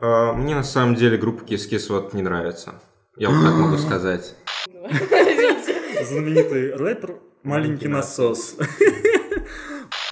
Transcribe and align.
А, 0.00 0.32
Мне 0.32 0.54
на 0.54 0.62
самом 0.62 0.94
деле 0.94 1.16
группа 1.16 1.42
Kiss 1.44 1.86
вот 1.88 2.14
не 2.14 2.22
нравится. 2.22 2.74
Я 3.16 3.30
вот 3.30 3.42
так 3.42 3.54
могу 3.54 3.76
сказать. 3.78 4.34
Знаменитый 6.04 6.74
рэпер 6.74 7.16
«Маленький 7.42 7.88
насос». 7.88 8.56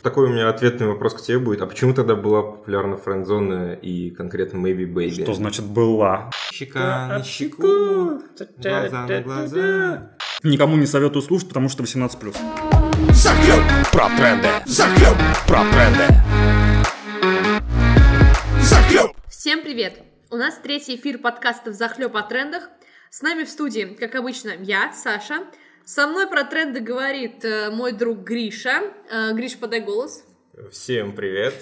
Такой 0.03 0.29
у 0.29 0.33
меня 0.33 0.49
ответный 0.49 0.87
вопрос 0.87 1.15
к 1.15 1.23
тебе 1.23 1.39
будет. 1.39 1.63
А 1.63 1.67
почему 1.67 1.93
тогда 1.93 2.15
была 2.15 2.43
популярна 2.43 2.97
френдзона 2.97 3.73
и 3.75 4.11
конкретно 4.11 4.59
Maybe 4.59 4.87
Baby? 4.87 5.23
Что 5.23 5.35
значит 5.35 5.65
«была»? 5.65 6.31
Щека 6.53 7.09
на 7.09 7.23
щеку, 7.25 8.21
глаза 8.59 9.07
на 9.07 9.21
глаза. 9.23 10.11
Никому 10.43 10.77
не 10.77 10.87
советую 10.87 11.23
слушать, 11.23 11.49
потому 11.49 11.69
что 11.69 11.83
18+. 11.83 12.37
Захлеб 13.13 13.63
про 13.93 14.09
тренды. 14.17 14.49
Захлеб 14.67 15.17
про 15.47 15.65
тренды. 15.73 16.76
Всем 19.47 19.63
привет! 19.63 20.01
У 20.29 20.35
нас 20.35 20.59
третий 20.61 20.97
эфир 20.97 21.19
подкаста 21.19 21.71
«Захлеб 21.71 22.17
о 22.17 22.23
трендах». 22.23 22.69
С 23.11 23.23
нами 23.23 23.45
в 23.45 23.49
студии, 23.49 23.97
как 23.97 24.17
обычно, 24.17 24.51
я, 24.59 24.93
Саша. 24.93 25.47
Со 25.85 26.09
мной 26.09 26.27
про 26.27 26.43
тренды 26.43 26.81
говорит 26.81 27.45
э, 27.45 27.71
мой 27.71 27.93
друг 27.93 28.25
Гриша. 28.25 28.93
Э, 29.09 29.33
Гриш, 29.35 29.57
подай 29.57 29.83
голос. 29.83 30.25
Всем 30.73 31.15
привет, 31.15 31.55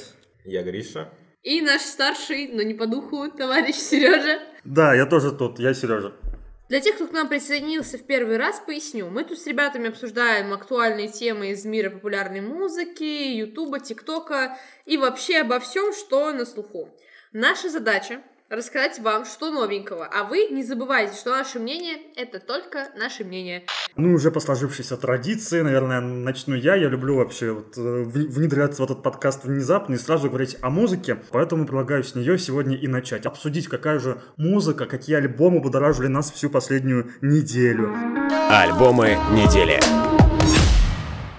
я 0.47 0.63
Гриша. 0.63 1.11
И 1.43 1.61
наш 1.61 1.83
старший, 1.83 2.49
но 2.49 2.63
не 2.63 2.73
по 2.73 2.87
духу, 2.87 3.31
товарищ 3.31 3.75
Сережа. 3.75 4.41
Да, 4.65 4.95
я 4.95 5.05
тоже 5.05 5.31
тут, 5.33 5.59
я 5.59 5.75
Сережа. 5.75 6.15
Для 6.71 6.81
тех, 6.81 6.95
кто 6.95 7.07
к 7.07 7.13
нам 7.13 7.29
присоединился 7.29 7.99
в 7.99 8.07
первый 8.07 8.39
раз, 8.39 8.63
поясню. 8.65 9.11
Мы 9.11 9.25
тут 9.25 9.39
с 9.39 9.47
ребятами 9.47 9.91
обсуждаем 9.91 10.55
актуальные 10.55 11.09
темы 11.09 11.51
из 11.51 11.67
мира 11.67 11.91
популярной 11.91 12.41
музыки, 12.41 13.35
ютуба, 13.35 13.79
тиктока 13.79 14.57
и 14.87 14.97
вообще 14.97 15.41
обо 15.41 15.61
всем, 15.61 15.93
что 15.93 16.33
на 16.33 16.47
слуху. 16.47 16.89
Наша 17.37 17.69
задача 17.69 18.21
рассказать 18.49 19.01
вам, 19.01 19.25
что 19.25 19.51
новенького, 19.51 20.07
а 20.07 20.23
вы 20.23 20.47
не 20.53 20.63
забывайте, 20.63 21.17
что 21.17 21.31
наше 21.31 21.59
мнение– 21.59 21.97
это 22.17 22.39
только 22.39 22.91
наше 22.97 23.25
мнение. 23.25 23.65
Ну, 23.97 24.15
уже 24.15 24.31
по 24.31 24.39
сложившейся 24.39 24.97
традиции, 24.97 25.61
наверное, 25.61 26.01
начну 26.01 26.55
я. 26.55 26.77
Я 26.77 26.89
люблю 26.89 27.17
вообще 27.17 27.51
вот, 27.51 27.77
э, 27.77 28.05
внедряться 28.05 28.83
в 28.83 28.85
этот 28.85 29.03
подкаст 29.03 29.43
внезапно 29.43 29.95
и 29.95 29.99
сразу 29.99 30.29
говорить 30.29 30.59
о 30.63 30.71
музыке. 30.71 31.19
Поэтому 31.33 31.67
предлагаю 31.67 32.05
с 32.05 32.15
нее 32.15 32.39
сегодня 32.39 32.77
и 32.77 32.87
начать. 32.87 33.27
Обсудить, 33.27 33.67
какая 33.67 33.99
же 33.99 34.23
музыка, 34.37 34.87
какие 34.87 35.17
альбомы 35.17 35.59
будоражили 35.59 36.07
нас 36.07 36.31
всю 36.31 36.51
последнюю 36.51 37.11
неделю. 37.21 37.93
Альбомы 38.49 39.19
недели. 39.33 39.81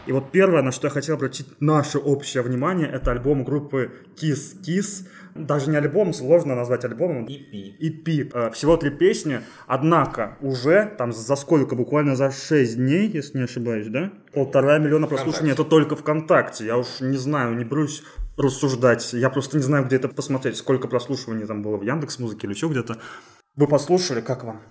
И 0.05 0.11
вот 0.11 0.31
первое, 0.31 0.61
на 0.61 0.71
что 0.71 0.87
я 0.87 0.91
хотел 0.91 1.15
обратить 1.15 1.47
наше 1.59 1.97
общее 1.97 2.43
внимание, 2.43 2.87
это 2.87 3.11
альбом 3.11 3.43
группы 3.43 3.91
Kiss 4.15 4.61
Kiss. 4.61 5.07
Даже 5.35 5.69
не 5.69 5.75
альбом, 5.75 6.13
сложно 6.13 6.55
назвать 6.55 6.85
альбомом. 6.85 7.25
EP. 7.25 7.77
EP. 7.77 8.31
Э, 8.33 8.51
Всего 8.51 8.77
три 8.77 8.89
песни, 8.89 9.41
однако 9.67 10.37
уже 10.39 10.95
там 10.97 11.11
за 11.11 11.35
сколько, 11.35 11.75
буквально 11.75 12.15
за 12.15 12.31
6 12.31 12.77
дней, 12.77 13.09
если 13.09 13.39
не 13.39 13.43
ошибаюсь, 13.43 13.87
да? 13.87 14.13
Полтора 14.33 14.77
миллиона 14.79 15.07
прослушиваний, 15.07 15.51
это 15.51 15.65
только 15.65 15.97
ВКонтакте. 15.97 16.65
Я 16.65 16.77
уж 16.77 17.01
не 17.01 17.17
знаю, 17.17 17.55
не 17.57 17.65
берусь 17.65 18.03
рассуждать. 18.37 19.11
Я 19.11 19.29
просто 19.29 19.57
не 19.57 19.63
знаю, 19.63 19.85
где 19.85 19.97
это 19.97 20.07
посмотреть, 20.07 20.55
сколько 20.55 20.87
прослушиваний 20.87 21.45
там 21.45 21.61
было 21.61 21.75
в 21.75 21.83
Яндекс 21.83 22.17
Музыке 22.19 22.47
или 22.47 22.53
еще 22.53 22.67
где-то. 22.67 22.97
Вы 23.57 23.67
послушали, 23.67 24.21
как 24.21 24.45
вам? 24.45 24.61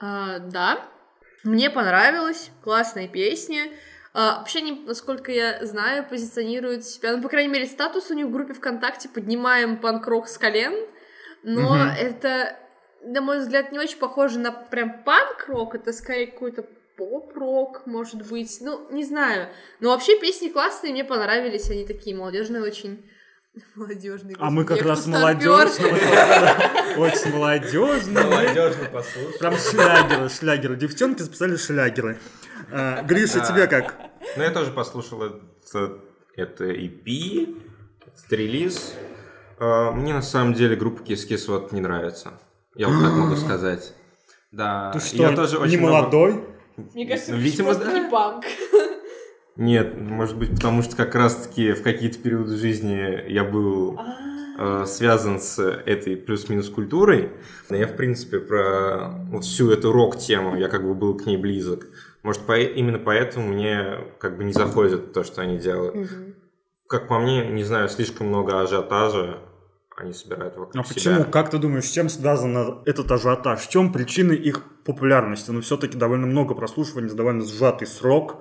А, 0.00 0.40
да, 0.40 0.80
мне 1.44 1.70
понравилось, 1.70 2.50
классная 2.62 3.06
песня. 3.06 3.68
А, 4.12 4.38
вообще, 4.38 4.58
они, 4.58 4.82
насколько 4.86 5.30
я 5.30 5.64
знаю, 5.64 6.06
позиционируют 6.08 6.84
себя, 6.84 7.16
ну, 7.16 7.22
по 7.22 7.28
крайней 7.28 7.52
мере, 7.52 7.66
статус 7.66 8.10
у 8.10 8.14
них 8.14 8.26
в 8.26 8.32
группе 8.32 8.54
ВКонтакте 8.54 9.08
«Поднимаем 9.08 9.78
панк-рок 9.78 10.28
с 10.28 10.36
колен», 10.36 10.74
но 11.42 11.76
Мгм. 11.76 11.90
это, 11.96 12.56
на 13.02 13.20
мой 13.20 13.38
взгляд, 13.38 13.70
не 13.70 13.78
очень 13.78 13.98
похоже 13.98 14.38
на 14.40 14.50
прям 14.50 15.04
панк-рок, 15.04 15.74
это 15.76 15.92
скорее 15.92 16.26
какой-то 16.26 16.66
поп-рок, 16.96 17.86
может 17.86 18.28
быть, 18.28 18.58
ну, 18.60 18.90
не 18.90 19.04
знаю. 19.04 19.48
Но 19.78 19.90
вообще 19.90 20.18
песни 20.18 20.48
классные, 20.48 20.92
мне 20.92 21.04
понравились, 21.04 21.70
они 21.70 21.86
такие 21.86 22.14
молодежные 22.14 22.62
очень. 22.62 23.08
Молодежные. 23.74 24.36
А 24.38 24.50
мы 24.50 24.64
как 24.64 24.82
раз 24.82 25.02
старпёр. 25.02 25.66
Очень 26.98 27.32
молодежные. 27.32 28.24
Молодежно 28.24 28.84
послушай. 28.92 29.38
Прям 29.38 29.56
шлягеры, 29.56 30.28
шлягеры. 30.28 30.76
Девчонки 30.76 31.22
записали 31.22 31.56
шлягеры. 31.56 32.18
А, 32.70 33.02
Гриша, 33.02 33.40
тебе 33.40 33.66
как? 33.66 33.96
Ну, 34.36 34.42
я 34.42 34.50
тоже 34.50 34.70
послушал 34.70 35.22
это, 35.22 35.98
это 36.36 36.64
EP, 36.64 37.62
этот 38.06 38.32
релиз. 38.32 38.94
А, 39.58 39.90
Мне 39.92 40.14
на 40.14 40.22
самом 40.22 40.54
деле 40.54 40.76
группа 40.76 41.02
Kiss 41.02 41.44
вот 41.48 41.72
не 41.72 41.80
нравится. 41.80 42.32
Я 42.76 42.88
вот 42.88 43.02
так 43.02 43.12
могу 43.12 43.36
сказать. 43.36 43.94
Да, 44.52 44.90
Ты 44.92 45.00
что, 45.00 45.16
я 45.16 45.34
тоже 45.34 45.58
не 45.68 45.76
молодой? 45.76 46.44
Мне 46.76 47.06
кажется, 47.06 47.32
это 47.32 47.40
видимо, 47.40 47.74
да. 47.74 47.92
не 47.92 48.10
панк. 48.10 48.44
Нет, 49.60 50.00
может 50.00 50.38
быть, 50.38 50.54
потому 50.54 50.80
что 50.82 50.96
как 50.96 51.14
раз-таки 51.14 51.72
в 51.72 51.82
какие-то 51.82 52.18
периоды 52.18 52.56
жизни 52.56 53.30
я 53.30 53.44
был 53.44 54.00
э, 54.58 54.84
связан 54.86 55.38
с 55.38 55.62
этой 55.62 56.16
плюс-минус 56.16 56.70
культурой. 56.70 57.28
Но 57.68 57.76
я, 57.76 57.86
в 57.86 57.94
принципе, 57.94 58.40
про 58.40 59.10
вот 59.30 59.44
всю 59.44 59.70
эту 59.70 59.92
рок-тему, 59.92 60.56
я 60.56 60.68
как 60.68 60.82
бы 60.82 60.94
был 60.94 61.14
к 61.14 61.26
ней 61.26 61.36
близок. 61.36 61.88
Может, 62.22 62.40
по- 62.46 62.58
именно 62.58 62.98
поэтому 62.98 63.48
мне 63.48 63.98
как 64.18 64.38
бы 64.38 64.44
не 64.44 64.54
заходит 64.54 65.12
то, 65.12 65.24
что 65.24 65.42
они 65.42 65.58
делают. 65.58 66.08
Как 66.88 67.06
по 67.06 67.18
мне, 67.18 67.46
не 67.48 67.62
знаю, 67.62 67.90
слишком 67.90 68.28
много 68.28 68.62
ажиотажа 68.62 69.40
они 69.98 70.14
собирают 70.14 70.56
вокруг 70.56 70.74
А 70.74 70.84
себя. 70.88 70.94
почему? 70.94 71.24
Как 71.30 71.50
ты 71.50 71.58
думаешь, 71.58 71.84
с 71.84 71.90
чем 71.90 72.08
связан 72.08 72.80
этот 72.86 73.12
ажиотаж? 73.12 73.60
В 73.60 73.68
чем 73.68 73.92
причины 73.92 74.32
их 74.32 74.64
популярности? 74.86 75.50
Ну, 75.50 75.60
все-таки 75.60 75.98
довольно 75.98 76.26
много 76.26 76.54
прослушиваний, 76.54 77.10
за 77.10 77.16
довольно 77.16 77.44
сжатый 77.44 77.86
срок. 77.86 78.36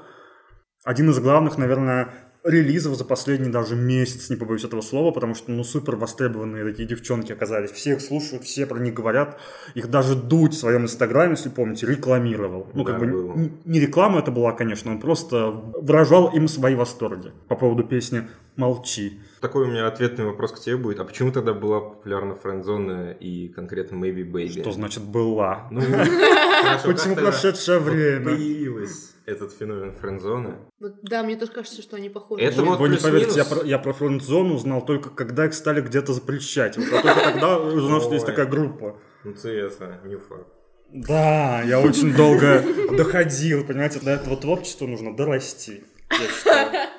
Один 0.90 1.12
из 1.12 1.20
главных, 1.20 1.60
наверное, 1.60 2.10
релизов 2.44 2.96
за 2.98 3.06
последний 3.06 3.52
даже 3.52 3.76
месяц, 3.76 4.32
не 4.32 4.36
побоюсь 4.36 4.64
этого 4.64 4.82
слова, 4.82 5.12
потому 5.12 5.36
что, 5.36 5.52
ну, 5.52 5.64
супер 5.64 5.96
востребованные 5.98 6.66
такие 6.66 6.88
девчонки 6.88 7.32
оказались. 7.32 7.70
Все 7.70 7.92
их 7.92 8.02
слушают, 8.02 8.44
все 8.44 8.66
про 8.66 8.80
них 8.80 8.96
говорят. 8.96 9.40
Их 9.76 9.92
даже 9.92 10.16
Дудь 10.16 10.56
в 10.56 10.58
своем 10.58 10.86
инстаграме, 10.86 11.34
если 11.34 11.50
помните, 11.50 11.86
рекламировал. 11.86 12.72
Ну, 12.74 12.84
Да, 12.84 12.94
как 12.94 13.02
бы 13.02 13.06
было. 13.06 13.50
не 13.66 13.80
реклама 13.80 14.18
это 14.18 14.32
была, 14.32 14.52
конечно, 14.54 14.90
он 14.90 15.00
просто 15.00 15.52
выражал 15.52 16.36
им 16.36 16.48
свои 16.48 16.74
восторги 16.74 17.34
по 17.48 17.56
поводу 17.56 17.84
песни 17.84 18.24
«Молчи». 18.56 19.20
Такой 19.40 19.66
у 19.66 19.68
меня 19.68 19.88
ответный 19.88 20.26
вопрос 20.26 20.52
к 20.52 20.60
тебе 20.60 20.78
будет. 20.78 21.00
А 21.00 21.06
почему 21.06 21.32
тогда 21.32 21.54
была 21.54 21.80
популярна 21.80 22.36
френдзона 22.36 23.12
и 23.12 23.48
конкретно 23.48 23.96
Maybe 23.96 24.30
Baby? 24.30 24.62
Что 24.62 24.72
значит 24.72 25.04
«была»? 25.04 25.68
Ну, 25.72 25.82
хорошо, 25.82 26.92
Почему 26.92 27.16
прошедшее 27.16 27.80
время? 27.80 28.26
Появилась 28.26 29.14
этот 29.26 29.54
феномен 29.54 29.94
френдзоны. 29.94 30.56
Вот, 30.80 30.96
да, 31.04 31.24
мне 31.24 31.36
тоже 31.36 31.52
кажется, 31.52 31.82
что 31.82 31.96
они 31.96 32.10
похожи. 32.10 32.44
Это 32.44 32.64
вот 32.64 32.80
Вы 32.80 32.90
не 32.90 32.98
поверите, 32.98 33.38
я 33.38 33.46
про, 33.46 33.64
я 33.64 33.80
про 33.80 33.94
френд-зону 33.94 34.56
узнал 34.56 34.84
только 34.84 35.10
когда 35.10 35.46
их 35.46 35.54
стали 35.54 35.82
где-то 35.82 36.14
запрещать. 36.14 36.78
Вот 36.78 36.88
я 36.92 37.02
только 37.02 37.22
тогда 37.22 37.60
узнал, 37.60 38.02
что 38.02 38.14
есть 38.14 38.26
такая 38.26 38.46
группа. 38.46 38.98
Ну 39.24 39.34
ты 39.34 39.50
это, 39.50 40.00
не 40.06 40.18
факт. 40.18 40.48
Да, 40.92 41.62
я 41.62 41.80
очень 41.80 42.14
долго 42.16 42.64
доходил, 42.98 43.64
понимаете, 43.64 44.00
до 44.00 44.12
этого 44.12 44.36
творчества 44.36 44.88
нужно 44.88 45.16
дорасти. 45.16 45.84
я 46.10 46.18
считаю. 46.28 46.90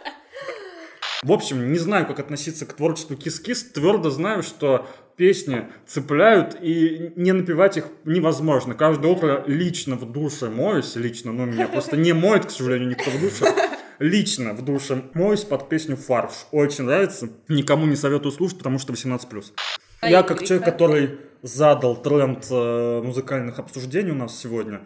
В 1.23 1.33
общем, 1.33 1.71
не 1.71 1.79
знаю, 1.79 2.07
как 2.07 2.19
относиться 2.19 2.65
к 2.65 2.73
творчеству 2.73 3.15
Кис-Кис. 3.15 3.65
Твердо 3.73 4.09
знаю, 4.09 4.43
что 4.43 4.87
песни 5.17 5.67
цепляют, 5.87 6.57
и 6.63 7.13
не 7.15 7.33
напевать 7.33 7.77
их 7.77 7.89
невозможно. 8.07 8.75
Каждое 8.75 9.13
утро 9.13 9.45
лично 9.47 9.97
в 9.97 10.11
душе 10.11 10.49
моюсь, 10.49 10.97
лично, 10.97 11.33
ну, 11.33 11.45
меня 11.45 11.69
просто 11.69 11.99
не 11.99 12.15
моет, 12.15 12.47
к 12.47 12.51
сожалению, 12.51 12.89
никто 12.89 13.11
в 13.11 13.21
душе. 13.21 13.45
Лично 13.99 14.55
в 14.55 14.65
душе 14.65 15.03
моюсь 15.13 15.45
под 15.45 15.69
песню 15.69 15.97
«Фарш». 15.97 16.47
Очень 16.53 16.85
нравится. 16.85 17.29
Никому 17.49 17.85
не 17.85 17.97
советую 17.97 18.33
слушать, 18.33 18.57
потому 18.57 18.79
что 18.79 18.95
18+. 18.95 19.21
Я 20.01 20.23
как 20.23 20.43
человек, 20.43 20.65
который 20.65 21.19
задал 21.43 21.97
тренд 21.97 22.47
э, 22.51 23.03
музыкальных 23.05 23.59
обсуждений 23.59 24.13
у 24.13 24.15
нас 24.15 24.39
сегодня, 24.39 24.81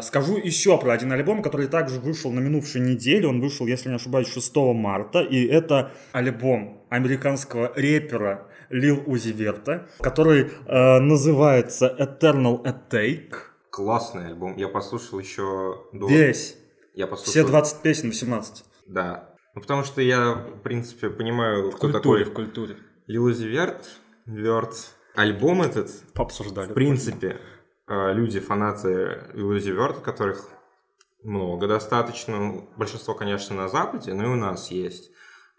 скажу 0.00 0.36
еще 0.36 0.78
про 0.78 0.92
один 0.92 1.12
альбом, 1.12 1.42
который 1.42 1.68
также 1.68 2.00
вышел 2.00 2.32
на 2.32 2.40
минувшей 2.40 2.80
неделе. 2.80 3.28
Он 3.28 3.40
вышел, 3.40 3.66
если 3.66 3.88
не 3.88 3.94
ошибаюсь, 3.96 4.32
6 4.32 4.56
марта. 4.74 5.20
И 5.20 5.44
это 5.46 5.92
альбом 6.12 6.84
американского 6.90 7.72
рэпера 7.74 8.48
Лил 8.70 9.02
Узи 9.06 9.30
Верта, 9.32 9.88
который 10.00 10.50
э, 10.66 10.98
называется 10.98 11.94
Eternal 11.98 12.62
Attack. 12.64 13.34
Классный 13.70 14.26
альбом. 14.28 14.56
Я 14.56 14.68
послушал 14.68 15.18
еще 15.18 15.84
до... 15.92 16.08
Весь. 16.08 16.56
Я 16.94 17.06
послушал... 17.06 17.30
Все 17.30 17.46
20 17.46 17.82
песен, 17.82 18.08
18. 18.08 18.64
Да. 18.86 19.34
Ну, 19.54 19.60
потому 19.60 19.84
что 19.84 20.00
я, 20.00 20.32
в 20.34 20.62
принципе, 20.62 21.10
понимаю, 21.10 21.70
В 21.70 21.76
кто 21.76 21.90
культуре, 21.90 22.24
такой 22.24 22.24
в 22.24 22.34
культуре. 22.34 22.76
Лил 23.06 23.24
Узи 23.24 23.46
Верт. 23.46 23.86
Верт. 24.24 24.74
Альбом 25.14 25.62
этот, 25.62 25.90
Пообсуждали. 26.12 26.70
в 26.70 26.74
принципе, 26.74 27.28
э, 27.28 27.36
люди, 27.88 28.40
фанаты 28.40 29.30
Лил 29.34 29.50
Узи 29.50 29.70
Верта, 29.70 30.00
которых 30.00 30.48
много 31.22 31.66
достаточно. 31.66 32.64
Большинство, 32.76 33.14
конечно, 33.14 33.56
на 33.56 33.68
Западе, 33.68 34.14
но 34.14 34.24
и 34.24 34.28
у 34.28 34.36
нас 34.36 34.70
есть. 34.70 35.10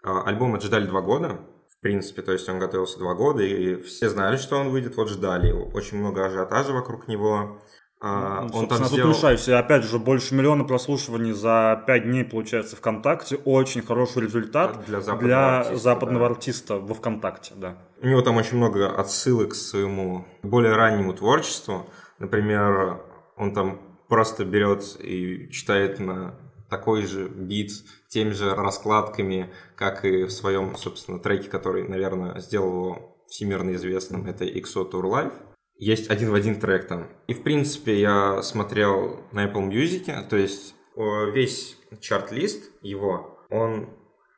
Э, 0.02 0.22
Альбом 0.24 0.54
отжидали 0.54 0.86
два 0.86 1.00
года. 1.00 1.40
В 1.68 1.80
принципе, 1.80 2.22
то 2.22 2.32
есть 2.32 2.48
он 2.48 2.58
готовился 2.58 2.98
два 2.98 3.14
года, 3.14 3.42
и 3.42 3.80
все 3.82 4.08
знали, 4.08 4.36
что 4.36 4.56
он 4.56 4.70
выйдет, 4.70 4.96
вот 4.96 5.08
ждали. 5.08 5.52
Очень 5.52 5.98
много 5.98 6.26
ажиотажа 6.26 6.72
вокруг 6.72 7.06
него. 7.06 7.62
А, 8.00 8.42
Ну, 8.42 8.58
он 8.58 8.68
там 8.68 8.84
сделал... 8.84 9.12
И 9.12 9.50
опять 9.52 9.84
же, 9.84 9.98
больше 9.98 10.34
миллиона 10.34 10.64
прослушиваний 10.64 11.32
за 11.32 11.82
5 11.86 12.04
дней 12.04 12.24
получается 12.24 12.76
ВКонтакте. 12.76 13.36
Очень 13.44 13.82
хороший 13.82 14.22
результат 14.22 14.84
Для 14.86 15.00
западного 15.00 15.28
для 15.28 15.58
артиста, 15.58 15.76
западного 15.76 16.28
да. 16.28 16.34
артиста 16.34 16.78
во 16.78 16.94
ВКонтакте, 16.94 17.54
да. 17.56 17.78
У 18.00 18.06
него 18.06 18.22
там 18.22 18.36
очень 18.36 18.56
много 18.56 18.88
отсылок 18.88 19.50
к 19.50 19.54
своему 19.54 20.26
более 20.42 20.74
раннему 20.74 21.12
творчеству. 21.12 21.86
Например, 22.18 23.02
он 23.36 23.54
там 23.54 23.80
просто 24.08 24.44
берет 24.44 24.96
и 25.00 25.50
читает 25.50 25.98
на 26.00 26.38
такой 26.70 27.02
же 27.06 27.28
бит, 27.28 27.70
теми 28.08 28.30
же 28.30 28.54
раскладками, 28.54 29.50
как 29.76 30.04
и 30.04 30.24
в 30.24 30.30
своем, 30.30 30.76
собственно, 30.76 31.18
треке, 31.18 31.48
который, 31.48 31.86
наверное, 31.88 32.40
сделал 32.40 32.68
его 32.68 33.16
всемирно 33.28 33.74
известным, 33.74 34.26
это 34.26 34.44
XO 34.44 34.90
Tour 34.90 35.04
Life. 35.04 35.34
Есть 35.76 36.10
один 36.10 36.30
в 36.30 36.34
один 36.34 36.58
трек 36.58 36.88
там. 36.88 37.08
И, 37.26 37.34
в 37.34 37.42
принципе, 37.42 38.00
я 38.00 38.42
смотрел 38.42 39.20
на 39.32 39.46
Apple 39.46 39.68
Music, 39.68 40.28
то 40.28 40.36
есть 40.36 40.74
весь 40.96 41.78
чарт-лист 42.00 42.70
его, 42.82 43.38
он 43.50 43.90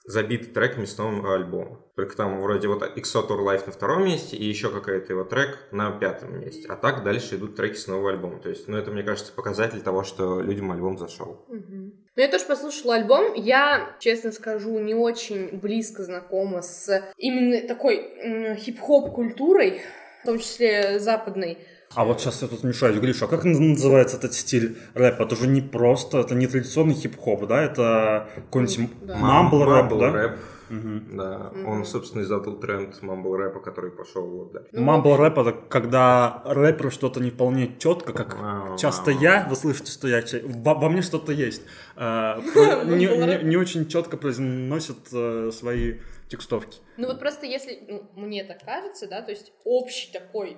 забит 0.04 0.54
треками 0.54 0.84
с 0.84 0.96
нового 0.98 1.34
альбома. 1.34 1.84
Только 1.94 2.16
там 2.16 2.40
вроде 2.40 2.68
вот 2.68 2.82
XO 2.82 3.28
Tour 3.28 3.44
Life 3.44 3.66
на 3.66 3.72
втором 3.72 4.04
месте 4.04 4.36
и 4.36 4.44
еще 4.44 4.70
какой-то 4.70 5.12
его 5.12 5.24
трек 5.24 5.58
на 5.70 5.90
пятом 5.90 6.40
месте. 6.40 6.66
А 6.68 6.76
так 6.76 7.04
дальше 7.04 7.36
идут 7.36 7.56
треки 7.56 7.76
с 7.76 7.86
нового 7.86 8.10
альбома. 8.10 8.40
То 8.40 8.48
есть, 8.48 8.66
ну, 8.68 8.76
это, 8.76 8.90
мне 8.90 9.02
кажется, 9.02 9.32
показатель 9.32 9.80
того, 9.82 10.02
что 10.02 10.40
людям 10.40 10.72
альбом 10.72 10.98
зашел. 10.98 11.44
Мгм. 11.48 11.92
Ну, 12.16 12.22
я 12.22 12.28
тоже 12.28 12.44
послушала 12.46 12.94
альбом. 12.96 13.34
Я, 13.34 13.96
честно 14.00 14.32
скажу, 14.32 14.78
не 14.78 14.94
очень 14.94 15.58
близко 15.58 16.02
знакома 16.02 16.62
с 16.62 17.12
именно 17.16 17.66
такой 17.68 18.56
хип-хоп 18.56 19.12
культурой, 19.12 19.82
в 20.22 20.26
том 20.26 20.38
числе 20.38 20.98
западной. 20.98 21.58
А 21.96 22.04
вот 22.04 22.20
сейчас 22.20 22.40
я 22.42 22.46
тут 22.48 22.62
мешаюсь, 22.62 23.00
Гриша, 23.00 23.24
а 23.24 23.28
как 23.28 23.42
называется 23.44 24.16
этот 24.16 24.32
стиль 24.32 24.76
рэпа? 24.94 25.24
Это 25.24 25.34
же 25.34 25.48
не 25.48 25.60
просто, 25.60 26.20
это 26.20 26.36
не 26.36 26.46
традиционный 26.46 26.94
хип-хоп, 26.94 27.48
да? 27.48 27.60
Это 27.64 28.28
какой-нибудь 28.36 28.90
Да. 29.02 29.16
мамбл 29.16 29.64
рэп, 29.64 29.98
да? 29.98 30.12
рэп, 30.12 30.36
Мгм. 30.68 31.16
да. 31.16 31.50
Мгм. 31.52 31.66
Он, 31.68 31.84
собственно, 31.84 32.22
и 32.22 32.24
задал 32.24 32.60
тренд 32.60 33.02
мамбл 33.02 33.34
рэпа, 33.34 33.58
который 33.58 33.90
пошел 33.90 34.22
вот 34.24 34.52
дальше. 34.52 34.68
Ну, 34.70 34.82
Мамбл 34.82 35.16
рэп 35.16 35.38
это 35.38 35.52
когда 35.68 36.42
рэпер 36.46 36.92
что-то 36.92 37.18
не 37.20 37.30
вполне 37.30 37.74
четко, 37.80 38.12
как 38.12 38.40
Вау, 38.40 38.78
часто 38.78 39.10
вау. 39.10 39.20
я, 39.20 39.46
вы 39.50 39.56
слышите, 39.56 39.90
что 39.90 40.06
я 40.06 40.22
во, 40.44 40.74
во 40.74 40.88
мне 40.90 41.02
что-то 41.02 41.32
есть, 41.32 41.62
э, 41.96 42.40
не, 42.86 43.42
не- 43.42 43.56
очень 43.56 43.88
четко 43.88 44.16
произносят 44.16 45.08
э, 45.12 45.50
свои 45.52 45.94
текстовки. 46.30 46.78
Ну 46.96 47.08
вот 47.08 47.18
просто 47.18 47.44
если, 47.44 47.84
ну, 47.88 48.08
мне 48.14 48.44
так 48.44 48.64
кажется, 48.64 49.08
да, 49.08 49.20
то 49.20 49.32
есть 49.32 49.52
общий 49.64 50.12
такой, 50.12 50.56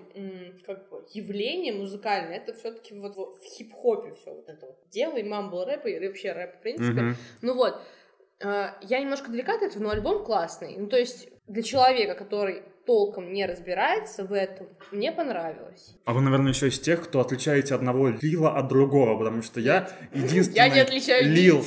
как 0.66 0.90
бы, 0.90 1.06
явление 1.14 1.72
музыкальное, 1.72 2.36
это 2.36 2.52
все-таки 2.52 2.94
вот, 2.94 3.16
вот 3.16 3.36
в 3.36 3.44
хип-хопе 3.44 4.12
все 4.12 4.34
вот 4.34 4.48
это 4.48 4.66
вот 4.66 4.76
дело, 4.90 5.16
и 5.16 5.22
мамбл 5.22 5.64
рэп, 5.64 5.86
и 5.86 6.06
вообще 6.06 6.32
рэп, 6.32 6.56
в 6.56 6.60
принципе. 6.60 7.00
Мгм. 7.00 7.16
Ну 7.40 7.54
вот, 7.54 7.80
э, 8.40 8.66
я 8.82 9.00
немножко 9.00 9.30
далека 9.30 9.54
от 9.54 9.62
этого, 9.62 9.82
но 9.82 9.90
альбом 9.90 10.24
классный. 10.24 10.76
Ну 10.76 10.88
то 10.88 10.98
есть 10.98 11.28
для 11.46 11.62
человека, 11.62 12.14
который 12.14 12.62
толком 12.86 13.32
не 13.32 13.46
разбирается 13.46 14.24
в 14.24 14.32
этом, 14.32 14.66
мне 14.90 15.12
понравилось. 15.12 15.96
А 16.04 16.12
вы, 16.12 16.20
наверное, 16.20 16.52
еще 16.52 16.68
из 16.68 16.78
тех, 16.78 17.02
кто 17.04 17.20
отличаете 17.20 17.74
одного 17.74 18.08
лила 18.08 18.56
от 18.56 18.68
другого, 18.68 19.16
потому 19.18 19.42
что 19.42 19.60
я 19.60 19.88
единственный 20.12 20.56
Я 20.56 20.68
не 20.68 20.80
отличаю 20.80 21.28
лил. 21.28 21.64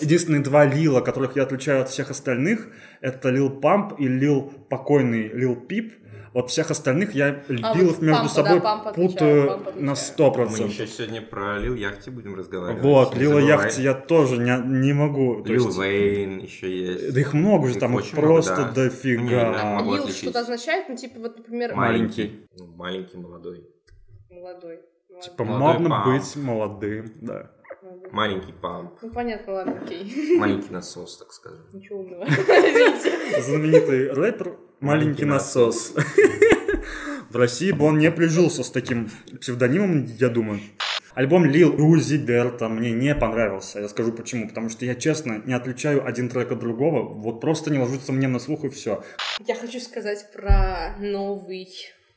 Единственные 0.00 0.42
два 0.42 0.64
лила, 0.64 1.00
которых 1.00 1.36
я 1.36 1.44
отличаю 1.44 1.82
от 1.82 1.88
всех 1.88 2.10
остальных, 2.10 2.68
это 3.00 3.30
Лил 3.30 3.50
Памп 3.50 3.98
и 3.98 4.06
Лил 4.06 4.52
покойный 4.68 5.28
Лил 5.28 5.56
Пип. 5.56 5.94
Вот 6.34 6.50
всех 6.50 6.70
остальных 6.70 7.14
я 7.14 7.42
лилов 7.48 7.98
вот 7.98 8.02
между 8.02 8.22
Пампа, 8.22 8.28
собой 8.28 8.54
да, 8.54 8.60
Пампа 8.60 8.92
путаю 8.92 9.48
Пампа 9.48 9.72
на 9.76 9.92
отличаю. 9.92 10.32
100%. 10.32 10.48
Мы 10.50 10.58
еще 10.68 10.86
сегодня 10.86 11.22
про 11.22 11.58
Лил 11.58 11.74
Яхти 11.74 12.10
будем 12.10 12.34
разговаривать. 12.34 12.82
Вот, 12.82 13.16
Лила. 13.16 13.40
Яхти 13.40 13.80
я 13.80 13.94
тоже 13.94 14.36
не, 14.38 14.56
не 14.66 14.92
могу. 14.92 15.42
Лил 15.44 15.66
есть- 15.66 15.78
Вейн 15.78 16.38
еще 16.40 16.70
есть. 16.70 17.14
Да 17.14 17.20
их 17.20 17.32
много 17.32 17.68
же, 17.68 17.74
Их 17.74 17.80
там 17.80 17.92
их 17.92 17.98
очень 17.98 18.12
много, 18.12 18.26
просто 18.26 18.56
да. 18.56 18.72
Дофига. 18.84 19.80
Лил 19.82 20.08
что-то 20.08 20.40
означает, 20.40 20.88
ну 20.88 20.96
типа 20.96 21.20
вот, 21.20 21.36
например, 21.38 21.74
Маленький. 21.74 22.46
Ну, 22.56 22.66
маленький, 22.76 23.16
молодой. 23.16 23.64
молодой. 24.30 24.80
молодой. 25.10 25.22
Типа 25.22 25.44
Молодой 25.44 25.72
можно 25.72 25.88
памп. 25.90 26.06
быть 26.06 26.36
молодым, 26.36 27.12
да. 27.22 27.50
Маленький 28.12 28.52
памп. 28.52 28.92
Ну 29.02 29.10
понятно, 29.10 29.52
ладно, 29.52 29.80
окей. 29.82 30.36
Маленький 30.38 30.70
насос, 30.70 31.18
так 31.18 31.32
скажем. 31.32 31.66
Ничего 31.72 32.00
умного. 32.00 32.26
Знаменитый 33.40 34.12
рэпер 34.12 34.58
Маленький 34.80 35.08
Маленький 35.08 35.24
насос. 35.24 35.94
В 37.30 37.36
России 37.36 37.72
бы 37.72 37.84
он 37.84 37.98
не 37.98 38.10
прижился 38.10 38.62
с 38.62 38.70
таким 38.70 39.10
псевдонимом, 39.40 40.04
я 40.04 40.28
думаю. 40.28 40.60
Альбом 41.14 41.44
Лил 41.46 41.74
Узи 41.74 42.14
Верта 42.14 42.68
мне 42.68 42.92
не 42.92 43.14
понравился. 43.14 43.80
Я 43.80 43.88
скажу 43.88 44.12
почему. 44.12 44.48
Потому 44.48 44.68
что 44.70 44.84
я, 44.84 44.94
честно, 44.94 45.42
не 45.44 45.52
отличаю 45.52 46.06
один 46.06 46.28
трек 46.28 46.52
от 46.52 46.60
другого. 46.60 47.12
Вот 47.12 47.40
просто 47.40 47.72
не 47.72 47.78
ложится 47.78 48.12
мне 48.12 48.28
на 48.28 48.38
слух 48.38 48.64
и 48.64 48.68
все. 48.68 49.02
Я 49.40 49.56
хочу 49.56 49.80
сказать 49.80 50.30
про 50.32 50.94
новый 51.00 51.68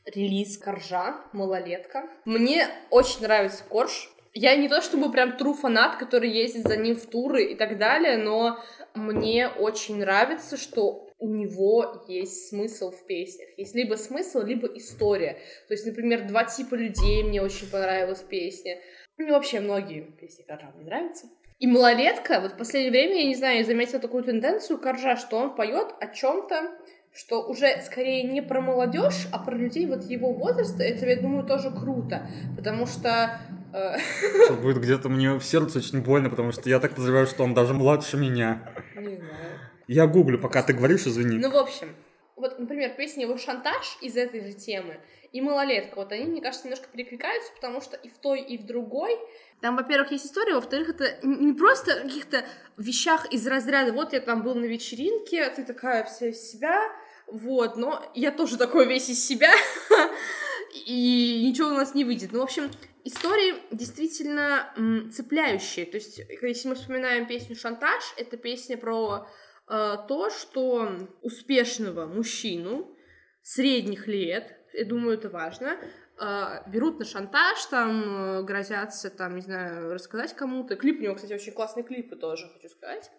релиз 0.06 0.56
Коржа 0.56 1.16
«Малолетка». 1.32 2.04
Мне 2.24 2.68
очень 2.90 3.22
нравится 3.22 3.64
Корж. 3.68 4.10
Я 4.34 4.56
не 4.56 4.68
то 4.68 4.80
чтобы 4.80 5.12
прям 5.12 5.36
тру 5.36 5.52
фанат, 5.52 5.96
который 5.96 6.30
ездит 6.30 6.66
за 6.66 6.76
ним 6.76 6.96
в 6.96 7.06
туры 7.06 7.44
и 7.44 7.54
так 7.54 7.76
далее, 7.76 8.16
но 8.16 8.58
мне 8.94 9.48
очень 9.48 9.98
нравится, 9.98 10.56
что 10.56 11.10
у 11.18 11.28
него 11.28 12.04
есть 12.08 12.48
смысл 12.48 12.90
в 12.90 13.06
песнях. 13.06 13.48
Есть 13.56 13.74
либо 13.74 13.94
смысл, 13.94 14.40
либо 14.40 14.66
история. 14.68 15.38
То 15.68 15.74
есть, 15.74 15.86
например, 15.86 16.26
«Два 16.26 16.44
типа 16.44 16.74
людей» 16.74 17.22
мне 17.22 17.42
очень 17.42 17.70
понравилась 17.70 18.22
песня. 18.22 18.78
Мне 19.18 19.30
вообще 19.32 19.60
многие 19.60 20.00
песни 20.00 20.42
Коржа 20.42 20.72
мне 20.74 20.86
нравятся. 20.86 21.26
И 21.58 21.66
малолетка, 21.66 22.40
вот 22.40 22.52
в 22.52 22.56
последнее 22.56 22.90
время, 22.90 23.20
я 23.20 23.26
не 23.28 23.36
знаю, 23.36 23.58
я 23.58 23.64
заметила 23.64 24.00
такую 24.00 24.24
тенденцию 24.24 24.80
Коржа, 24.80 25.16
что 25.16 25.36
он 25.36 25.54
поет 25.54 25.94
о 26.00 26.08
чем-то, 26.08 26.72
что 27.12 27.46
уже 27.46 27.80
скорее 27.82 28.24
не 28.24 28.40
про 28.40 28.60
молодежь, 28.60 29.28
а 29.30 29.38
про 29.38 29.54
людей 29.54 29.86
вот 29.86 30.02
его 30.02 30.32
возраста. 30.32 30.82
Это, 30.82 31.06
я 31.06 31.20
думаю, 31.20 31.46
тоже 31.46 31.70
круто, 31.70 32.26
потому 32.56 32.86
что 32.86 33.38
Сейчас 33.72 34.56
будет 34.58 34.78
где-то 34.78 35.08
мне 35.08 35.34
в 35.34 35.42
сердце 35.42 35.78
очень 35.78 36.02
больно, 36.02 36.30
потому 36.30 36.52
что 36.52 36.68
я 36.68 36.78
так 36.78 36.92
подозреваю, 36.92 37.26
что 37.26 37.44
он 37.44 37.54
даже 37.54 37.74
младше 37.74 38.16
меня. 38.16 38.72
не 38.94 39.16
знаю. 39.16 39.58
Я 39.88 40.06
гуглю, 40.06 40.38
пока 40.38 40.62
ты 40.62 40.72
говоришь, 40.72 41.06
извини. 41.06 41.38
Ну, 41.38 41.50
в 41.50 41.56
общем, 41.56 41.88
вот, 42.36 42.58
например, 42.58 42.94
песня 42.96 43.24
его 43.24 43.36
«Шантаж» 43.36 43.98
из 44.00 44.16
этой 44.16 44.40
же 44.40 44.52
темы 44.52 44.98
и 45.32 45.40
«Малолетка», 45.40 45.96
вот 45.96 46.12
они, 46.12 46.24
мне 46.24 46.40
кажется, 46.40 46.66
немножко 46.66 46.88
перекликаются, 46.92 47.52
потому 47.54 47.80
что 47.80 47.96
и 47.96 48.08
в 48.08 48.18
той, 48.18 48.40
и 48.40 48.58
в 48.58 48.66
другой 48.66 49.18
там, 49.62 49.76
во-первых, 49.76 50.10
есть 50.10 50.26
история, 50.26 50.56
во-вторых, 50.56 50.88
это 50.88 51.18
не 51.22 51.52
просто 51.52 52.00
каких-то 52.00 52.44
вещах 52.76 53.32
из 53.32 53.46
разряда 53.46 53.92
«вот 53.92 54.12
я 54.12 54.20
там 54.20 54.42
был 54.42 54.56
на 54.56 54.64
вечеринке, 54.64 55.48
ты 55.50 55.64
такая 55.64 56.04
вся 56.04 56.26
из 56.26 56.50
себя», 56.50 56.80
вот, 57.28 57.76
но 57.76 58.04
я 58.14 58.32
тоже 58.32 58.58
такой 58.58 58.86
весь 58.86 59.08
из 59.08 59.24
себя, 59.24 59.52
и 60.86 61.46
ничего 61.48 61.68
у 61.68 61.74
нас 61.74 61.94
не 61.94 62.04
выйдет. 62.04 62.32
Ну, 62.32 62.40
в 62.40 62.42
общем, 62.42 62.72
истории 63.04 63.54
действительно 63.70 64.72
м, 64.76 65.10
цепляющие. 65.10 65.86
То 65.86 65.96
есть, 65.96 66.18
если 66.18 66.68
мы 66.68 66.74
вспоминаем 66.74 67.26
песню 67.26 67.56
«Шантаж», 67.56 68.02
это 68.16 68.36
песня 68.36 68.76
про 68.76 69.26
э, 69.68 69.96
то, 70.08 70.30
что 70.30 70.88
успешного 71.22 72.06
мужчину 72.06 72.96
средних 73.42 74.06
лет, 74.06 74.56
я 74.72 74.84
думаю, 74.84 75.14
это 75.14 75.28
важно, 75.28 75.78
э, 76.20 76.70
берут 76.70 76.98
на 76.98 77.04
шантаж, 77.04 77.64
там 77.66 78.02
э, 78.02 78.42
грозятся, 78.42 79.10
там, 79.10 79.36
не 79.36 79.42
знаю, 79.42 79.92
рассказать 79.92 80.34
кому-то. 80.34 80.76
Клип 80.76 81.00
у 81.00 81.02
него, 81.02 81.14
кстати, 81.14 81.32
очень 81.32 81.52
классные 81.52 81.84
клипы 81.84 82.16
тоже, 82.16 82.48
хочу 82.54 82.68
сказать. 82.68 83.10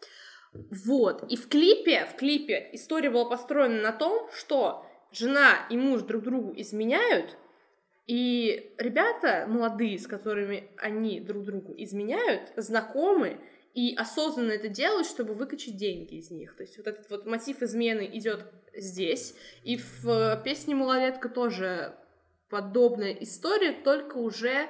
Вот. 0.54 1.32
И 1.32 1.36
в 1.36 1.48
клипе, 1.48 2.06
в 2.06 2.16
клипе 2.16 2.70
история 2.74 3.10
была 3.10 3.26
построена 3.26 3.82
на 3.82 3.92
том, 3.92 4.30
что 4.32 4.86
жена 5.12 5.66
и 5.70 5.78
муж 5.78 6.02
друг 6.02 6.24
другу 6.24 6.54
изменяют, 6.56 7.38
и 8.06 8.76
ребята 8.78 9.46
молодые, 9.48 9.98
с 9.98 10.08
которыми 10.08 10.70
они 10.78 11.20
друг 11.20 11.46
другу 11.46 11.74
изменяют, 11.78 12.52
знакомы 12.58 13.40
и 13.74 13.96
осознанно 13.96 14.52
это 14.52 14.68
делают, 14.68 15.08
чтобы 15.08 15.34
выкачать 15.34 15.78
деньги 15.78 16.16
из 16.16 16.30
них. 16.30 16.56
То 16.56 16.64
есть 16.64 16.78
вот 16.78 16.88
этот 16.88 17.10
вот 17.10 17.26
мотив 17.26 17.62
измены 17.62 18.10
идет 18.14 18.46
здесь. 18.74 19.36
И 19.64 19.78
в 19.78 20.42
песне 20.44 20.76
«Малолетка» 20.76 21.30
тоже 21.30 21.96
подобная 22.50 23.14
история, 23.14 23.72
только 23.72 24.18
уже 24.18 24.68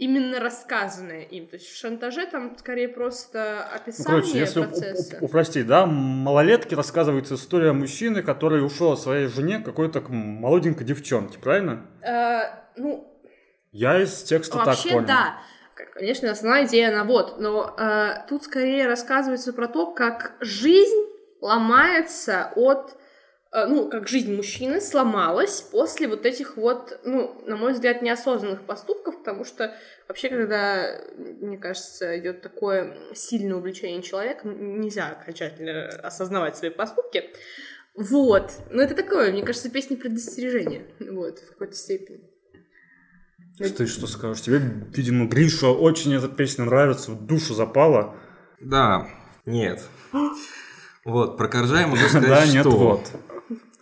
именно 0.00 0.40
рассказанная 0.40 1.22
им. 1.22 1.46
То 1.46 1.56
есть 1.56 1.68
в 1.68 1.76
«Шантаже» 1.78 2.26
там 2.26 2.56
скорее 2.58 2.88
просто 2.88 3.68
Ну, 3.70 3.76
описание 3.76 4.22
короче, 4.22 4.38
если 4.38 4.62
процесса. 4.62 5.18
упростить, 5.20 5.66
да, 5.66 5.84
малолетки 5.84 6.74
рассказывается 6.74 7.34
история 7.34 7.72
мужчины, 7.72 8.22
который 8.22 8.64
ушел 8.64 8.92
от 8.92 9.00
своей 9.00 9.26
жене 9.26 9.58
какой-то 9.60 10.00
молоденькой 10.08 10.86
девчонке, 10.86 11.38
правильно? 11.38 11.86
Э, 12.02 12.44
ну, 12.76 13.06
Я 13.72 14.02
из 14.02 14.22
текста 14.22 14.56
так 14.56 14.66
Вообще, 14.68 14.88
понял. 14.94 15.06
да. 15.06 15.36
Конечно, 15.94 16.30
основная 16.30 16.64
идея 16.66 16.88
она 16.88 17.04
вот, 17.04 17.38
но 17.38 17.74
э, 17.78 18.26
тут 18.28 18.44
скорее 18.44 18.86
рассказывается 18.86 19.52
про 19.52 19.68
то, 19.68 19.92
как 19.92 20.32
жизнь 20.40 21.06
ломается 21.42 22.52
от 22.56 22.96
ну, 23.52 23.88
как 23.90 24.06
жизнь 24.06 24.34
мужчины 24.34 24.80
сломалась 24.80 25.60
после 25.60 26.06
вот 26.06 26.24
этих 26.24 26.56
вот, 26.56 27.00
ну, 27.04 27.42
на 27.46 27.56
мой 27.56 27.72
взгляд, 27.72 28.00
неосознанных 28.00 28.62
поступков, 28.62 29.18
потому 29.18 29.44
что 29.44 29.74
вообще, 30.06 30.28
когда, 30.28 31.00
мне 31.16 31.58
кажется, 31.58 32.16
идет 32.18 32.42
такое 32.42 32.96
сильное 33.12 33.56
увлечение 33.56 34.02
человека, 34.02 34.46
нельзя 34.46 35.08
окончательно 35.08 35.88
осознавать 35.88 36.56
свои 36.56 36.70
поступки. 36.70 37.30
Вот. 37.96 38.52
Но 38.70 38.82
это 38.82 38.94
такое, 38.94 39.32
мне 39.32 39.42
кажется, 39.42 39.68
песня 39.68 39.96
предостережения. 39.96 40.84
Вот, 41.00 41.40
в 41.40 41.48
какой-то 41.48 41.74
степени. 41.74 42.20
Ты 43.58 43.86
что 43.86 44.06
скажешь? 44.06 44.42
Тебе, 44.42 44.60
видимо, 44.94 45.26
Гриша 45.26 45.68
очень 45.68 46.14
эта 46.14 46.28
песня 46.28 46.64
нравится, 46.64 47.10
в 47.10 47.26
душу 47.26 47.54
запала. 47.54 48.16
Да, 48.60 49.08
нет. 49.44 49.82
Вот, 51.02 51.38
про 51.38 51.48
Коржа 51.48 51.80
я 51.80 51.86
могу 51.86 51.96
сказать, 51.96 52.28
Да, 52.28 52.46
нет, 52.46 52.60
что... 52.60 52.76
вот. 52.76 53.10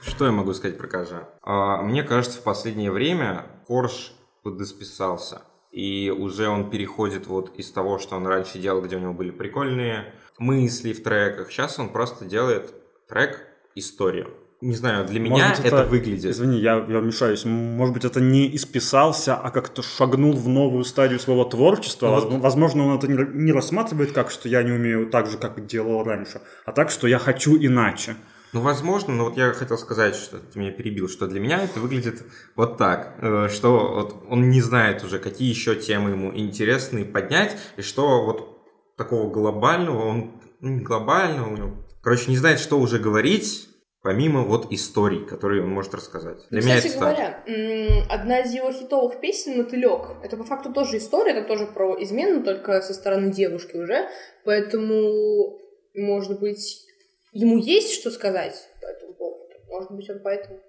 Что 0.00 0.26
я 0.26 0.32
могу 0.32 0.52
сказать 0.54 0.78
про 0.78 0.86
Коржа? 0.86 1.28
А, 1.42 1.82
мне 1.82 2.02
кажется, 2.02 2.38
в 2.38 2.42
последнее 2.42 2.90
время 2.90 3.46
Корж 3.66 4.12
подосписался. 4.42 5.42
И 5.70 6.10
уже 6.16 6.48
он 6.48 6.70
переходит 6.70 7.26
вот 7.26 7.54
из 7.58 7.70
того, 7.70 7.98
что 7.98 8.16
он 8.16 8.26
раньше 8.26 8.58
делал, 8.58 8.80
где 8.80 8.96
у 8.96 9.00
него 9.00 9.12
были 9.12 9.30
прикольные 9.30 10.14
мысли 10.38 10.92
в 10.92 11.02
треках. 11.02 11.50
Сейчас 11.50 11.78
он 11.78 11.90
просто 11.90 12.24
делает 12.24 12.72
трек 13.08 13.46
историю. 13.74 14.30
Не 14.60 14.74
знаю, 14.74 15.06
для 15.06 15.20
меня 15.20 15.50
Может, 15.50 15.64
это, 15.66 15.84
выглядит. 15.84 16.32
Извини, 16.32 16.58
я, 16.58 16.84
я 16.88 16.98
вмешаюсь. 16.98 17.44
Может 17.44 17.94
быть, 17.94 18.04
это 18.04 18.20
не 18.20 18.56
исписался, 18.56 19.36
а 19.36 19.50
как-то 19.50 19.82
шагнул 19.82 20.32
в 20.32 20.48
новую 20.48 20.82
стадию 20.84 21.20
своего 21.20 21.44
творчества. 21.44 22.06
Ну, 22.08 22.14
Воз- 22.14 22.24
вот- 22.24 22.40
Возможно, 22.40 22.86
он 22.86 22.98
это 22.98 23.06
не 23.06 23.52
рассматривает 23.52 24.10
как, 24.12 24.30
что 24.32 24.48
я 24.48 24.64
не 24.64 24.72
умею 24.72 25.10
так 25.10 25.28
же, 25.28 25.38
как 25.38 25.64
делал 25.66 26.02
раньше, 26.02 26.40
а 26.64 26.72
так, 26.72 26.90
что 26.90 27.06
я 27.06 27.18
хочу 27.20 27.56
иначе. 27.56 28.16
Ну, 28.52 28.60
возможно, 28.60 29.14
но 29.14 29.24
вот 29.26 29.36
я 29.36 29.52
хотел 29.52 29.76
сказать, 29.78 30.14
что 30.14 30.38
ты 30.38 30.58
меня 30.58 30.70
перебил, 30.72 31.08
что 31.08 31.26
для 31.26 31.40
меня 31.40 31.62
это 31.62 31.80
выглядит 31.80 32.22
вот 32.56 32.78
так, 32.78 33.16
э, 33.20 33.48
что 33.50 33.92
вот 33.94 34.24
он 34.28 34.48
не 34.50 34.60
знает 34.60 35.04
уже, 35.04 35.18
какие 35.18 35.48
еще 35.48 35.74
темы 35.74 36.10
ему 36.10 36.34
интересны 36.34 37.04
поднять, 37.04 37.56
и 37.76 37.82
что 37.82 38.24
вот 38.24 38.96
такого 38.96 39.30
глобального, 39.30 40.06
он 40.06 40.40
ну, 40.60 40.68
не 40.70 40.80
глобального, 40.80 41.48
у 41.52 41.56
него, 41.56 41.70
короче, 42.02 42.30
не 42.30 42.36
знает, 42.36 42.58
что 42.58 42.78
уже 42.78 42.98
говорить, 42.98 43.68
помимо 44.02 44.42
вот 44.42 44.72
историй, 44.72 45.24
которые 45.24 45.62
он 45.62 45.70
может 45.70 45.94
рассказать. 45.94 46.38
Для 46.50 46.62
меня 46.62 46.74
Ну, 46.74 46.80
Кстати 46.80 46.92
это 46.94 47.00
так. 47.04 47.16
говоря, 47.16 47.44
м, 47.46 48.04
одна 48.08 48.40
из 48.40 48.52
его 48.54 48.72
хитовых 48.72 49.20
песен 49.20 49.58
«Мотылек»— 49.58 50.16
это 50.22 50.36
по 50.36 50.44
факту 50.44 50.72
тоже 50.72 50.96
история, 50.98 51.32
это 51.32 51.46
тоже 51.46 51.66
про 51.66 52.02
измену, 52.02 52.42
только 52.42 52.80
со 52.80 52.94
стороны 52.94 53.30
девушки 53.30 53.76
уже, 53.76 54.08
поэтому, 54.44 55.58
может 55.94 56.40
быть, 56.40 56.86
ему 57.32 57.58
есть 57.58 57.92
что 57.94 58.10
сказать 58.10 58.68
по 58.80 58.86
этому 58.86 59.14
поводу. 59.14 59.54
Может 59.68 59.90
быть, 59.92 60.10
он 60.10 60.20
поэтому. 60.22 60.60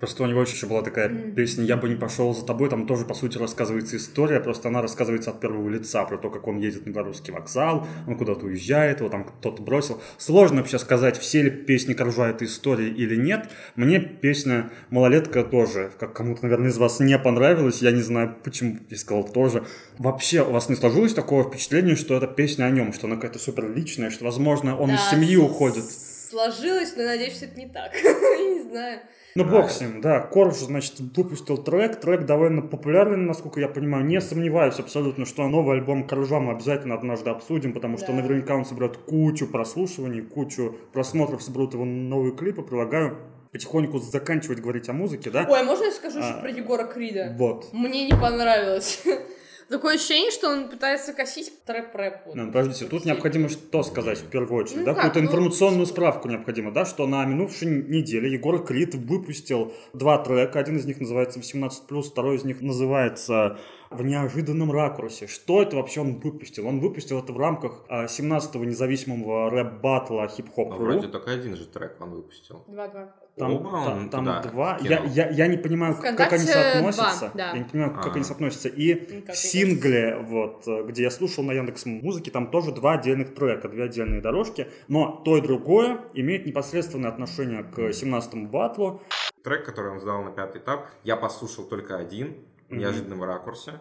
Просто 0.00 0.22
у 0.22 0.26
него 0.26 0.40
еще 0.40 0.66
была 0.66 0.80
такая 0.82 1.10
Мгм. 1.10 1.34
песня 1.34 1.62
«Я 1.64 1.76
бы 1.76 1.88
не 1.88 1.94
пошел 1.94 2.34
за 2.34 2.44
тобой», 2.46 2.70
там 2.70 2.86
тоже, 2.86 3.04
по 3.04 3.12
сути, 3.14 3.36
рассказывается 3.38 3.96
история, 3.98 4.40
просто 4.40 4.68
она 4.68 4.80
рассказывается 4.80 5.30
от 5.30 5.40
первого 5.40 5.68
лица, 5.68 6.04
про 6.04 6.16
то, 6.16 6.30
как 6.30 6.48
он 6.48 6.58
едет 6.58 6.86
на 6.86 6.90
Белорусский 6.90 7.32
вокзал, 7.34 7.86
он 8.08 8.16
куда-то 8.16 8.46
уезжает, 8.46 9.00
его 9.00 9.10
там 9.10 9.24
кто-то 9.24 9.62
бросил. 9.62 10.00
Сложно 10.16 10.58
вообще 10.62 10.78
сказать, 10.78 11.18
все 11.18 11.42
ли 11.42 11.50
песни 11.50 11.92
Коржа 11.92 12.30
это 12.30 12.46
история 12.46 12.88
или 12.88 13.14
нет. 13.14 13.50
Мне 13.76 14.00
песня 14.00 14.70
«Малолетка» 14.88 15.44
тоже, 15.44 15.92
как 16.00 16.14
кому-то, 16.14 16.42
наверное, 16.44 16.70
из 16.70 16.78
вас 16.78 16.98
не 17.00 17.18
понравилась, 17.18 17.82
я 17.82 17.90
не 17.92 18.00
знаю, 18.02 18.34
почему 18.42 18.78
я 18.88 18.96
сказал 18.96 19.24
тоже. 19.24 19.64
Вообще, 19.98 20.42
у 20.42 20.50
вас 20.52 20.70
не 20.70 20.76
сложилось 20.76 21.12
такого 21.12 21.44
впечатления, 21.44 21.94
что 21.94 22.16
это 22.16 22.26
песня 22.26 22.64
о 22.64 22.70
нем, 22.70 22.94
что 22.94 23.06
она 23.06 23.16
какая-то 23.16 23.38
супер 23.38 23.70
личная, 23.70 24.08
что, 24.08 24.24
возможно, 24.24 24.78
он 24.78 24.90
из 24.92 24.96
Да, 24.98 25.10
семьи 25.10 25.36
с- 25.36 25.38
уходит? 25.40 25.84
Сложилось, 26.30 26.94
но 26.96 27.02
надеюсь, 27.04 27.34
что 27.36 27.44
это 27.44 27.58
не 27.58 27.66
так. 27.68 27.92
Я 28.02 28.54
не 28.54 28.62
знаю. 28.62 29.00
Ну, 29.36 29.44
бог 29.44 29.70
с 29.70 29.80
ним, 29.80 30.00
да. 30.00 30.20
Корж, 30.20 30.56
значит, 30.56 30.98
выпустил 30.98 31.56
трек. 31.58 32.00
Трек 32.00 32.26
довольно 32.26 32.62
популярный, 32.62 33.16
насколько 33.16 33.60
я 33.60 33.68
понимаю. 33.68 34.04
Не 34.04 34.20
сомневаюсь 34.20 34.78
абсолютно, 34.78 35.24
что 35.26 35.46
новый 35.48 35.76
альбом 35.78 36.06
Коржа 36.06 36.40
мы 36.40 36.52
обязательно 36.52 36.94
однажды 36.94 37.30
обсудим, 37.30 37.72
потому 37.72 37.96
что 37.96 38.08
Да. 38.08 38.14
наверняка 38.14 38.54
он 38.56 38.64
соберет 38.64 38.96
кучу 38.96 39.46
прослушиваний, 39.46 40.22
кучу 40.22 40.74
просмотров, 40.92 41.42
соберут 41.42 41.74
его 41.74 41.84
новые 41.84 42.34
клипы. 42.34 42.62
Предлагаю 42.62 43.18
потихоньку 43.52 43.98
заканчивать 43.98 44.60
говорить 44.60 44.88
о 44.88 44.92
музыке, 44.92 45.30
да? 45.30 45.46
Ой, 45.48 45.60
а 45.60 45.64
можно 45.64 45.84
я 45.84 45.90
скажу 45.90 46.18
еще 46.18 46.28
А. 46.30 46.40
про 46.40 46.50
Егора 46.50 46.84
Крида? 46.84 47.34
Вот. 47.36 47.68
Мне 47.72 48.06
не 48.06 48.12
понравилось. 48.12 49.02
Такое 49.70 49.94
ощущение, 49.94 50.32
что 50.32 50.48
он 50.48 50.68
пытается 50.68 51.12
косить 51.12 51.64
трэп-рэп. 51.64 52.26
вот. 52.26 52.34
Ну, 52.34 52.46
подождите, 52.48 52.86
тут 52.86 53.04
необходимо 53.04 53.48
что 53.48 53.84
сказать 53.84 54.18
в 54.18 54.26
первую 54.28 54.64
очередь, 54.64 54.78
Ну 54.78 54.84
да? 54.84 54.94
как, 54.94 55.04
Какую-то 55.04 55.20
ну, 55.20 55.26
информационную 55.26 55.86
справку 55.86 56.28
необходимо, 56.28 56.72
да? 56.72 56.84
Что 56.84 57.06
на 57.06 57.24
минувшей 57.24 57.68
неделе 57.68 58.32
Егор 58.32 58.64
Крид 58.64 58.96
выпустил 58.96 59.72
два 59.92 60.18
трека. 60.18 60.58
Один 60.58 60.76
из 60.76 60.86
них 60.86 60.98
называется 60.98 61.38
18+, 61.38 62.02
второй 62.02 62.36
из 62.36 62.44
них 62.44 62.60
называется 62.60 63.58
в 63.90 64.02
неожиданном 64.02 64.72
ракурсе. 64.72 65.28
Что 65.28 65.62
это 65.62 65.76
вообще 65.76 66.00
он 66.00 66.18
выпустил? 66.18 66.66
Он 66.66 66.80
выпустил 66.80 67.20
это 67.20 67.32
в 67.32 67.38
рамках 67.38 67.84
а, 67.88 68.06
17-го 68.06 68.64
независимого 68.64 69.50
рэп-баттла 69.50 70.26
хип-хоп 70.26 70.70
Ну, 70.70 70.76
вроде 70.78 71.06
только 71.06 71.30
один 71.30 71.54
же 71.54 71.66
трек 71.66 71.96
он 72.00 72.10
выпустил. 72.10 72.64
Два-два. 72.66 73.14
Там, 73.36 73.54
Оба 73.54 73.70
та- 73.70 73.92
он 73.94 74.10
там 74.10 74.24
туда 74.24 74.42
два. 74.42 74.78
Я, 74.82 75.02
я, 75.04 75.30
я 75.30 75.46
не 75.46 75.56
понимаю, 75.56 75.94
как 75.94 76.04
они 76.04 76.14
ВКонтакте 76.16 76.46
соотносятся. 76.46 77.18
два, 77.20 77.30
да. 77.34 77.50
Я 77.52 77.58
не 77.58 77.64
понимаю, 77.64 77.94
как 77.94 78.06
А. 78.08 78.10
они 78.14 78.24
соотносятся. 78.24 78.68
И 78.68 79.16
Никак, 79.16 79.34
в 79.34 79.38
сингле, 79.38 80.16
вот, 80.18 80.66
где 80.86 81.04
я 81.04 81.10
слушал 81.10 81.44
на 81.44 81.52
Яндекс 81.52 81.86
Музыке, 81.86 82.30
там 82.30 82.50
тоже 82.50 82.72
два 82.72 82.94
отдельных 82.94 83.34
трека, 83.34 83.68
две 83.68 83.84
отдельные 83.84 84.20
дорожки. 84.20 84.68
Но 84.88 85.22
то 85.24 85.36
и 85.38 85.40
другое 85.40 86.00
имеет 86.14 86.44
непосредственное 86.44 87.10
отношение 87.10 87.62
к 87.64 87.78
17-му 87.78 88.48
батлу. 88.48 89.00
Трек, 89.42 89.64
который 89.64 89.92
он 89.92 90.00
сдал 90.00 90.22
на 90.22 90.30
пятый 90.32 90.60
этап, 90.60 90.86
я 91.04 91.16
послушал 91.16 91.64
только 91.64 91.96
один, 91.96 92.36
в 92.68 92.76
неожиданном 92.76 93.22
ракурсе. 93.24 93.80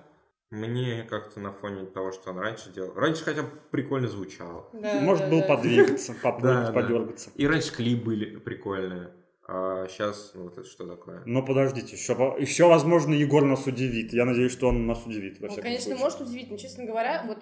Мне 0.52 1.04
как-то 1.08 1.40
на 1.40 1.52
фоне 1.52 1.86
того, 1.86 2.12
что 2.12 2.32
он 2.32 2.40
раньше 2.40 2.72
делал. 2.72 2.92
Раньше 2.96 3.24
хотя 3.24 3.44
бы 3.44 3.50
прикольно 3.70 4.08
звучал. 4.08 4.68
Да, 4.74 5.00
Может, 5.02 5.26
да, 5.26 5.30
был 5.30 5.40
да. 5.42 5.48
подвигаться, 5.48 6.16
да. 6.42 6.72
подергаться. 6.74 7.30
И 7.36 7.46
раньше 7.46 7.72
клип 7.76 8.04
были 8.04 8.36
прикольные. 8.38 9.12
А 9.52 9.88
сейчас, 9.88 10.34
ну, 10.36 10.44
вот 10.44 10.60
это 10.60 10.68
что 10.68 10.86
такое? 10.86 11.24
Но 11.26 11.42
подождите, 11.44 11.96
еще, 11.96 12.14
еще, 12.40 12.68
возможно, 12.68 13.16
Егор 13.16 13.44
нас 13.44 13.66
удивит. 13.66 14.14
Я 14.14 14.26
надеюсь, 14.26 14.52
что 14.52 14.68
он 14.68 14.86
нас 14.86 15.04
удивит. 15.08 15.40
Во 15.40 15.46
Он, 15.46 15.50
всяком 15.50 15.64
конечно, 15.64 15.86
случае. 15.98 16.04
может 16.04 16.22
удивить, 16.22 16.52
но, 16.52 16.58
честно 16.58 16.86
говоря, 16.86 17.24
вот 17.26 17.40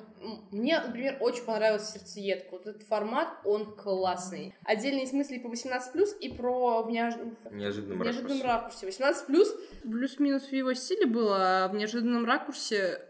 мне, 0.51 0.79
например, 0.79 1.17
очень 1.19 1.43
понравился 1.43 1.99
сердцеедка. 1.99 2.47
Вот 2.51 2.65
этот 2.65 2.83
формат, 2.83 3.27
он 3.43 3.75
классный. 3.75 4.55
Отдельные 4.63 5.05
смыслы 5.05 5.35
и 5.35 5.39
по 5.39 5.47
18+, 5.49 6.17
и 6.21 6.29
про 6.33 6.83
в 6.83 6.89
неож- 6.89 7.35
В 7.49 7.53
неожиданном 7.53 7.99
в 7.99 8.03
неожиданном 8.05 8.41
ракурсе. 8.41 8.85
ракурсе. 8.85 8.85
18+, 8.87 9.57
плюс-минус 9.83 10.43
в 10.43 10.53
его 10.53 10.73
стиле 10.75 11.07
было, 11.07 11.65
а 11.65 11.67
в 11.67 11.75
неожиданном 11.75 12.23
ракурсе, 12.25 13.01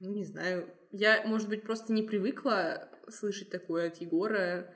ну, 0.00 0.12
не 0.14 0.24
знаю, 0.24 0.68
я, 0.92 1.22
может 1.24 1.48
быть, 1.48 1.62
просто 1.62 1.90
не 1.94 2.02
привыкла 2.02 2.88
слышать 3.08 3.48
такое 3.48 3.86
от 3.88 3.96
Егора, 4.02 4.70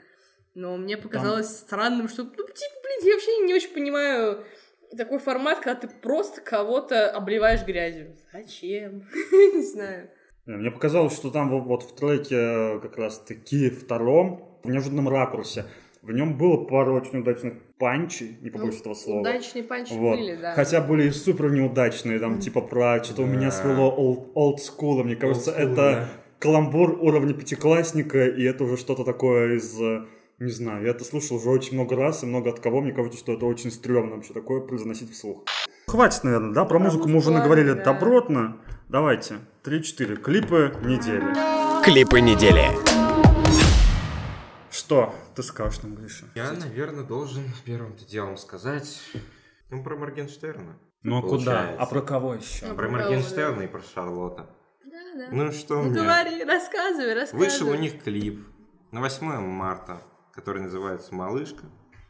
но 0.54 0.76
мне 0.76 0.96
показалось 0.96 1.48
странным, 1.48 2.08
что, 2.08 2.24
ну, 2.24 2.30
типа, 2.30 2.44
блин, 2.82 3.00
я 3.08 3.12
вообще 3.14 3.38
не 3.46 3.54
очень 3.54 3.72
понимаю 3.72 4.44
такой 4.96 5.18
формат, 5.18 5.60
когда 5.60 5.74
ты 5.82 5.88
просто 5.88 6.40
кого-то 6.40 7.10
обливаешь 7.10 7.64
грязью. 7.64 8.16
Зачем? 8.32 9.04
Не 9.32 9.62
знаю. 9.62 10.10
Не, 10.46 10.56
Мне 10.56 10.70
показалось, 10.70 11.14
что 11.14 11.30
там 11.30 11.48
вот, 11.62 11.84
в 11.84 11.94
треке 11.94 12.34
э, 12.36 12.80
как 12.80 12.96
раз-таки 12.98 13.70
втором, 13.70 14.58
в 14.64 14.70
неожиданном 14.70 15.08
ракурсе, 15.08 15.66
в 16.02 16.10
нем 16.10 16.36
было 16.38 16.64
пару 16.64 16.94
очень 16.94 17.20
удачных 17.20 17.54
панчей, 17.78 18.38
не 18.40 18.50
побоюсь 18.50 18.74
Ну, 18.76 18.80
этого 18.80 18.94
слова. 18.94 19.20
Удачные 19.20 19.62
панчи 19.62 19.92
Вот. 19.92 20.18
были, 20.18 20.34
да. 20.34 20.54
Хотя 20.54 20.80
были 20.80 21.04
и 21.08 21.10
супер 21.10 21.50
неудачные, 21.52 22.18
там 22.18 22.40
типа 22.40 22.62
про 22.62 23.04
что-то 23.04 23.22
у 23.22 23.26
меня 23.26 23.50
Да. 23.50 23.52
свело 23.52 23.94
old, 23.96 24.32
old 24.34 24.56
school, 24.58 25.04
мне 25.04 25.14
кажется, 25.14 25.50
Old 25.52 25.56
school, 25.56 25.72
это 25.72 25.74
да. 25.76 26.08
каламбур 26.40 26.98
уровня 27.00 27.34
пятиклассника, 27.34 28.26
и 28.26 28.42
это 28.42 28.64
уже 28.64 28.76
что-то 28.76 29.04
такое 29.04 29.56
из, 29.56 29.80
э, 29.80 30.06
не 30.40 30.50
знаю, 30.50 30.84
я 30.84 30.90
это 30.90 31.04
слушал 31.04 31.36
уже 31.36 31.50
очень 31.50 31.74
много 31.74 31.96
раз, 31.96 32.22
и 32.22 32.26
много 32.26 32.48
от 32.50 32.60
кого, 32.60 32.80
мне 32.80 32.92
кажется, 32.92 33.18
что 33.18 33.32
это 33.32 33.44
очень 33.44 33.70
стрёмно 33.70 34.16
вообще 34.16 34.32
такое 34.32 34.60
произносить 34.60 35.12
вслух. 35.12 35.44
Хватит, 35.86 36.24
наверное, 36.24 36.54
да? 36.54 36.64
Про, 36.64 36.78
Про 36.78 36.84
музыку 36.86 37.08
мы 37.08 37.18
уже 37.18 37.30
наговорили 37.30 37.74
да. 37.74 37.84
добротно. 37.84 38.56
Давайте, 38.88 39.40
3-4 39.64 40.16
клипы 40.16 40.74
недели. 40.82 41.84
Клипы 41.84 42.20
недели. 42.22 42.70
Что 44.70 45.14
ты 45.34 45.42
скажешь 45.42 45.82
нам, 45.82 45.94
Гриша? 45.94 46.26
Я, 46.34 46.52
наверное, 46.52 47.04
должен 47.04 47.42
первым 47.64 47.94
делом 47.96 48.36
сказать 48.36 49.00
ну, 49.68 49.82
про 49.82 49.96
Моргенштерна. 49.96 50.78
Ну 51.02 51.18
а 51.18 51.22
куда? 51.22 51.74
А 51.78 51.86
про 51.86 52.00
кого 52.00 52.34
еще? 52.34 52.66
Ну, 52.66 52.74
Про 52.76 52.88
Про 52.88 52.90
Моргенштерна 52.90 53.62
и 53.62 53.66
про 53.66 53.80
Шарлотта. 53.82 54.48
Да, 54.84 54.98
да. 55.16 55.28
Ну 55.32 55.52
что 55.52 55.82
Ну, 55.82 55.90
мне? 55.90 56.00
говори, 56.00 56.44
рассказывай, 56.44 57.14
рассказывай. 57.14 57.44
Вышел 57.44 57.68
у 57.68 57.74
них 57.74 58.02
клип 58.02 58.46
на 58.90 59.00
8 59.00 59.40
марта, 59.40 60.02
который 60.40 60.62
называется 60.62 61.14
«Малышка». 61.14 61.64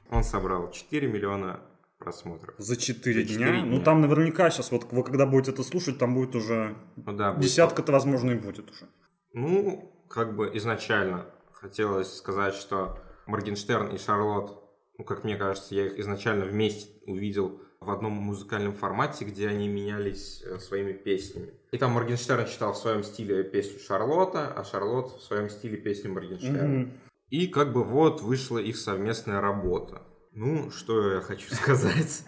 Он 0.08 0.22
собрал 0.22 0.70
4 0.70 1.08
миллиона 1.08 1.60
просмотров. 1.98 2.54
За 2.58 2.76
4 2.76 3.22
За 3.22 3.26
дня? 3.26 3.46
четыре 3.46 3.62
Ну 3.62 3.76
дня. 3.76 3.84
там 3.84 4.00
наверняка 4.00 4.50
сейчас, 4.50 4.70
вот 4.70 4.92
вы 4.92 5.02
когда 5.02 5.26
будете 5.26 5.50
это 5.50 5.64
слушать, 5.64 5.98
там 5.98 6.14
будет 6.14 6.36
уже 6.36 6.76
Ну 6.94 7.12
да, 7.12 7.34
десятка-то, 7.34 7.90
возможно, 7.90 8.30
и 8.30 8.36
будет 8.36 8.70
уже. 8.70 8.86
Ну, 9.32 9.92
как 10.08 10.36
бы 10.36 10.48
изначально 10.54 11.26
хотелось 11.52 12.16
сказать, 12.16 12.54
что 12.54 12.98
Моргенштерн 13.26 13.88
и 13.88 13.98
Шарлот 13.98 14.60
ну, 14.98 15.04
как 15.04 15.24
мне 15.24 15.36
кажется, 15.36 15.74
я 15.74 15.86
их 15.86 15.98
изначально 15.98 16.44
вместе 16.44 16.90
увидел 17.06 17.62
в 17.80 17.90
одном 17.90 18.12
музыкальном 18.12 18.74
формате, 18.74 19.24
где 19.24 19.48
они 19.48 19.66
менялись 19.66 20.42
э, 20.44 20.58
своими 20.58 20.92
песнями. 20.92 21.54
И 21.72 21.78
там 21.78 21.92
Моргенштерн 21.92 22.46
читал 22.46 22.74
в 22.74 22.76
своем 22.76 23.02
стиле 23.02 23.42
песню 23.42 23.78
Шарлотта, 23.80 24.52
а 24.54 24.62
Шарлотт 24.62 25.16
в 25.16 25.22
своем 25.22 25.48
стиле 25.48 25.78
песню 25.78 26.12
Моргенштерна. 26.12 26.68
Мгм. 26.68 26.92
И 27.30 27.46
как 27.46 27.72
бы 27.72 27.84
вот 27.84 28.22
вышла 28.22 28.58
их 28.58 28.76
совместная 28.76 29.40
работа. 29.40 30.02
Ну, 30.32 30.70
что 30.70 31.14
я 31.14 31.20
хочу 31.20 31.54
сказать. 31.54 32.22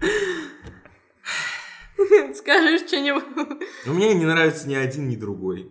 Скажешь 2.34 2.86
что-нибудь. 2.86 3.24
Ну, 3.86 3.94
мне 3.94 4.14
не 4.14 4.24
нравится 4.24 4.68
ни 4.68 4.74
один, 4.74 5.08
ни 5.08 5.16
другой. 5.16 5.70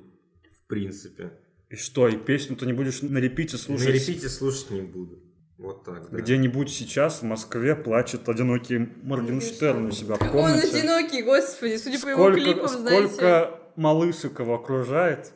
В 0.63 0.67
принципе. 0.67 1.33
И 1.69 1.75
что, 1.75 2.07
и 2.07 2.17
песню 2.17 2.55
ты 2.55 2.65
не 2.65 2.73
будешь 2.73 3.01
на 3.01 3.17
репите 3.19 3.57
слушать? 3.57 3.87
На 3.87 3.91
репите 3.91 4.29
слушать 4.29 4.71
не 4.71 4.81
буду. 4.81 5.19
Вот 5.57 5.83
так, 5.83 6.09
да. 6.09 6.17
Где-нибудь 6.19 6.69
сейчас 6.69 7.21
в 7.21 7.25
Москве 7.25 7.75
плачет 7.75 8.29
одинокий 8.29 8.77
Моргенштерн 9.03 9.87
у 9.87 9.91
себя 9.91 10.15
в 10.15 10.21
Он 10.21 10.29
комнате. 10.29 10.77
одинокий, 10.79 11.21
господи, 11.21 11.75
судя 11.77 11.99
по 11.99 12.07
его 12.07 12.23
Сколько, 12.23 12.39
клипам, 12.39 12.67
знаете. 12.69 13.07
сколько 13.09 13.59
малышек 13.75 14.39
его 14.39 14.55
окружает. 14.55 15.33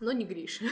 Но 0.00 0.12
не 0.12 0.24
Гриш. 0.24 0.60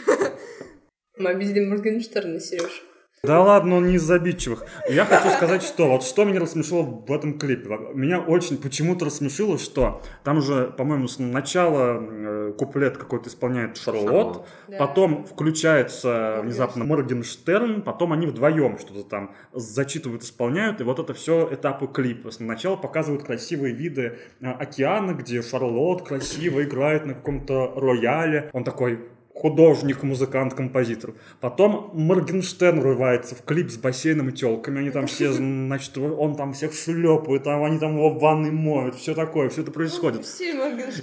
Мы 1.19 1.31
обидели 1.31 1.65
Моргенштерна, 1.65 2.41
Сереж. 2.41 2.85
Да 3.25 3.43
ладно, 3.43 3.77
он 3.77 3.89
не 3.89 3.97
из 3.97 4.09
обидчивых. 4.09 4.65
Я 4.89 5.05
хочу 5.05 5.29
сказать, 5.31 5.63
что 5.65 5.89
вот 5.89 6.05
что 6.05 6.25
меня 6.25 6.39
рассмешило 6.39 6.83
в 6.83 7.13
этом 7.13 7.37
клипе. 7.37 7.69
Меня 7.93 8.21
очень 8.21 8.59
почему-то 8.59 9.07
рассмешило, 9.07 9.59
что 9.59 10.03
там 10.23 10.41
же, 10.41 10.73
по-моему, 10.77 11.09
с 11.09 11.19
начала 11.19 11.99
э, 12.01 12.53
куплет 12.57 12.97
какой-то 12.97 13.29
исполняет 13.29 13.77
Шарлот. 13.77 14.47
Да. 14.69 14.79
потом 14.79 15.25
включается 15.25 16.41
внезапно 16.45 16.85
Моргенштерн, 16.85 17.83
потом 17.83 18.13
они 18.13 18.27
вдвоем 18.27 18.79
что-то 18.79 19.03
там 19.03 19.35
зачитывают, 19.53 20.23
исполняют, 20.23 20.81
и 20.81 20.85
вот 20.85 21.01
это 21.01 21.13
все 21.13 21.49
этапы 21.51 21.89
клипа. 21.89 22.31
Сначала 22.31 22.77
показывают 22.77 23.25
красивые 23.25 23.75
виды 23.75 24.19
э, 24.41 24.47
океана, 24.49 25.13
где 25.13 25.43
Шарлот 25.43 26.07
красиво 26.07 26.63
играет 26.63 27.05
на 27.05 27.15
каком-то 27.15 27.73
рояле. 27.75 28.51
Он 28.53 28.63
такой 28.63 29.01
художник, 29.41 30.03
музыкант, 30.03 30.55
композитор. 30.55 31.15
Потом 31.41 31.91
Моргенштерн 31.95 32.81
врывается 32.81 33.35
в 33.35 33.43
клип 33.43 33.71
с 33.71 33.77
бассейном 33.77 34.31
и 34.31 34.33
телками. 34.33 34.81
Они 34.81 34.91
там 34.91 35.07
все, 35.07 35.33
значит, 35.33 35.97
он 35.97 36.37
там 36.37 36.53
всех 36.53 36.75
шлепают, 36.75 37.45
там, 37.45 37.63
они 37.65 37.79
там 37.79 37.97
его 37.97 38.11
в 38.11 38.19
ванной 38.19 38.51
моют, 38.51 38.97
все 38.97 39.15
такое, 39.15 39.49
все 39.49 39.63
это 39.63 39.71
происходит. 39.71 40.27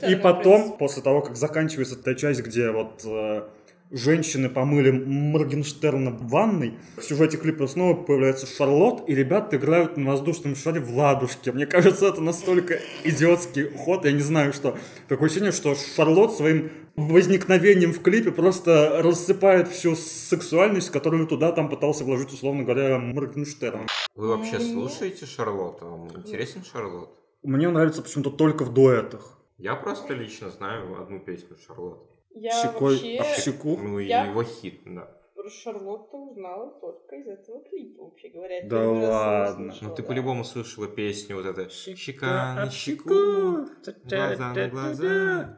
И 0.07 0.15
потом, 0.15 0.77
после 0.77 1.01
того, 1.01 1.21
как 1.21 1.35
заканчивается 1.35 1.95
та 1.95 2.13
часть, 2.13 2.41
где 2.41 2.71
вот 2.71 3.03
э, 3.05 3.43
женщины 3.91 4.49
помыли 4.49 4.91
Моргенштерна 4.91 6.11
в 6.11 6.27
ванной, 6.27 6.77
в 6.97 7.03
сюжете 7.03 7.37
клипа 7.37 7.67
снова 7.67 7.93
появляется 7.93 8.45
Шарлот, 8.47 9.07
и 9.07 9.15
ребята 9.15 9.55
играют 9.55 9.95
на 9.95 10.11
воздушном 10.11 10.55
шаре 10.55 10.81
в 10.81 10.95
ладушке. 10.95 11.51
Мне 11.51 11.65
кажется, 11.65 12.07
это 12.07 12.21
настолько 12.21 12.79
идиотский 13.05 13.69
ход, 13.77 14.05
я 14.05 14.11
не 14.11 14.21
знаю 14.21 14.51
что. 14.51 14.77
Такое 15.07 15.27
ощущение, 15.27 15.51
что 15.53 15.75
Шарлот 15.75 16.35
своим 16.35 16.71
возникновением 16.95 17.93
в 17.93 18.01
клипе 18.01 18.31
просто 18.31 19.01
рассыпает 19.01 19.67
всю 19.67 19.95
сексуальность, 19.95 20.89
которую 20.89 21.27
туда 21.27 21.51
там 21.51 21.69
пытался 21.69 22.03
вложить, 22.03 22.33
условно 22.33 22.63
говоря, 22.63 22.97
Моргенштерн. 22.99 23.87
Вы 24.15 24.27
вообще 24.29 24.59
слушаете 24.59 25.25
Шарлотта? 25.25 25.85
Вам 25.85 26.07
интересен 26.15 26.63
Шарлотт? 26.63 27.09
Мне 27.43 27.69
нравится 27.69 28.01
почему-то 28.01 28.31
только 28.31 28.63
в 28.63 28.73
дуэтах. 28.73 29.37
Я 29.57 29.75
просто 29.75 30.13
лично 30.13 30.49
знаю 30.49 31.01
одну 31.01 31.19
песню 31.19 31.57
Шарлотт. 31.65 31.99
Я 32.31 32.51
Щекой 32.61 32.95
вообще 32.95 33.17
об 33.19 33.25
щеку. 33.39 33.77
Ну 33.77 33.99
и 33.99 34.07
Я- 34.07 34.25
его 34.25 34.43
хит, 34.43 34.81
да. 34.85 35.09
Про 35.45 35.51
Шарлотту 35.51 36.17
узнала 36.31 36.71
только 36.81 37.17
из 37.17 37.27
этого 37.27 37.61
клипа, 37.69 38.05
вообще 38.05 38.29
говоря. 38.29 38.61
Да 38.63 38.79
Первый 38.79 39.07
ладно. 39.07 39.71
слышала, 39.71 39.89
Ну 39.89 39.95
ты 39.95 40.01
да. 40.01 40.07
по-любому 40.07 40.43
слышала 40.43 40.87
песню 40.87 41.35
вот 41.35 41.45
это 41.45 41.69
«Щека 41.69 42.55
на 42.55 42.69
щеку, 42.71 43.67
глаза 44.05 44.53
на 44.53 44.67
глаза». 44.69 45.57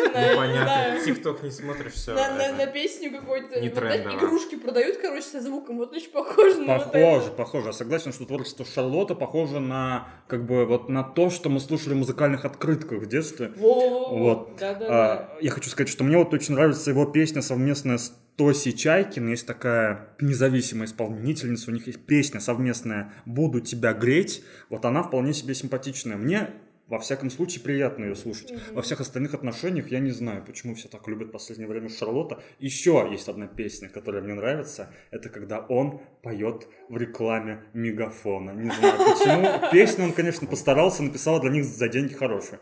Похоже 0.04 0.30
на, 0.30 0.36
понятно, 0.36 1.06
тикток 1.06 1.44
не 1.44 1.52
смотришь, 1.52 1.94
все. 1.94 2.14
на, 2.14 2.68
песню 2.68 3.12
какой-то. 3.12 3.60
Не 3.60 3.68
игрушки 3.68 4.56
продают, 4.56 4.98
короче, 4.98 5.26
со 5.26 5.42
звуком. 5.42 5.78
Вот 5.78 5.94
очень 5.94 6.12
похоже 6.12 6.62
на 6.62 6.78
вот 6.78 6.86
Похоже, 6.92 7.28
это. 7.28 7.36
похоже. 7.36 7.68
Я 7.68 7.74
согласен, 7.74 8.14
что 8.14 8.26
творчество 8.26 8.66
Шарлотта 8.66 9.16
похоже 9.16 9.60
на 9.60 10.08
как 10.28 10.46
бы 10.46 10.66
вот 10.66 10.90
на 10.90 11.04
то, 11.04 11.30
что 11.30 11.50
мы 11.50 11.60
слушали 11.60 11.94
в 11.94 11.98
музыкальных 11.98 12.46
открытках 12.46 13.00
в 13.00 13.06
детстве. 13.06 13.52
Во-во-во. 13.56 14.18
Вот. 14.18 14.62
А, 14.62 15.38
я 15.42 15.52
хочу 15.52 15.70
сказать, 15.70 15.90
что 15.90 16.04
мне 16.04 16.18
вот 16.18 16.34
очень 16.34 16.54
нравится 16.56 16.90
его 16.92 17.06
песня 17.06 17.42
совместная 17.42 17.98
с 17.98 18.14
Тоси 18.38 18.72
Чайкин. 18.76 19.30
Есть 19.30 19.48
такая 19.48 20.10
независимая 20.20 20.88
исполнительница, 20.88 21.72
у 21.72 21.74
них 21.74 21.88
есть 21.88 22.06
песня 22.06 22.40
совместная 22.40 23.14
«Буду 23.26 23.62
тебя 23.62 23.94
греть». 23.94 24.44
Вот 24.70 24.86
она 24.86 25.04
вполне 25.04 25.34
себе 25.34 25.56
симпатичная. 25.56 26.18
Мне 26.18 26.50
во 26.88 27.00
всяком 27.00 27.32
случае, 27.32 27.64
приятно 27.64 28.06
ее 28.06 28.16
слушать. 28.16 28.54
Во 28.72 28.82
всех 28.82 29.02
остальных 29.02 29.34
отношениях 29.34 29.90
я 29.92 30.00
не 30.00 30.12
знаю, 30.12 30.44
почему 30.46 30.76
все 30.76 30.88
так 30.88 31.08
любят 31.08 31.30
в 31.30 31.32
последнее 31.32 31.68
время 31.68 31.90
Шарлотта. 31.90 32.44
Еще 32.60 33.08
есть 33.12 33.28
одна 33.28 33.48
песня, 33.48 33.90
которая 33.90 34.22
мне 34.22 34.36
нравится. 34.36 34.94
Это 35.10 35.30
когда 35.30 35.60
он 35.60 36.02
поет 36.22 36.68
в 36.90 36.98
рекламе 36.98 37.64
мегафона. 37.74 38.52
Не 38.52 38.70
знаю 38.70 38.98
почему. 38.98 39.70
Песню 39.72 40.06
он, 40.06 40.14
конечно, 40.14 40.48
постарался, 40.48 41.02
написал 41.02 41.42
для 41.42 41.50
них 41.50 41.66
за 41.66 41.88
деньги 41.88 42.14
хорошие. 42.14 42.60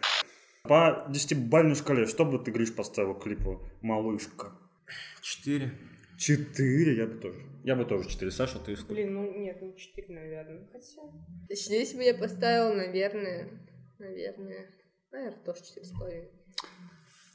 По 0.64 1.06
десятибалльной 1.10 1.76
шкале, 1.76 2.06
что 2.06 2.24
бы 2.24 2.40
ты, 2.40 2.52
Гриш, 2.52 2.74
поставил 2.74 3.16
клипу 3.16 3.62
«Малышка»? 3.82 4.54
Четыре. 5.22 5.74
Четыре, 6.18 6.96
я 6.96 7.08
бы 7.08 7.16
тоже. 7.16 7.42
Я 7.66 7.76
бы 7.76 7.84
тоже 7.84 8.08
четыре. 8.08 8.32
Саша, 8.32 8.60
ты 8.60 8.76
сколько? 8.78 8.94
Блин, 8.94 9.14
ну 9.14 9.38
нет, 9.38 9.58
ну 9.62 9.74
4, 9.74 10.08
наверное. 10.14 10.68
Хотя. 10.72 11.02
Здесь 11.50 11.94
бы 11.94 12.04
я 12.04 12.14
поставила, 12.14 12.74
наверное, 12.74 13.50
наверное, 14.04 14.66
наверное, 15.12 15.40
тоже 15.46 15.60
4,5. 15.62 16.30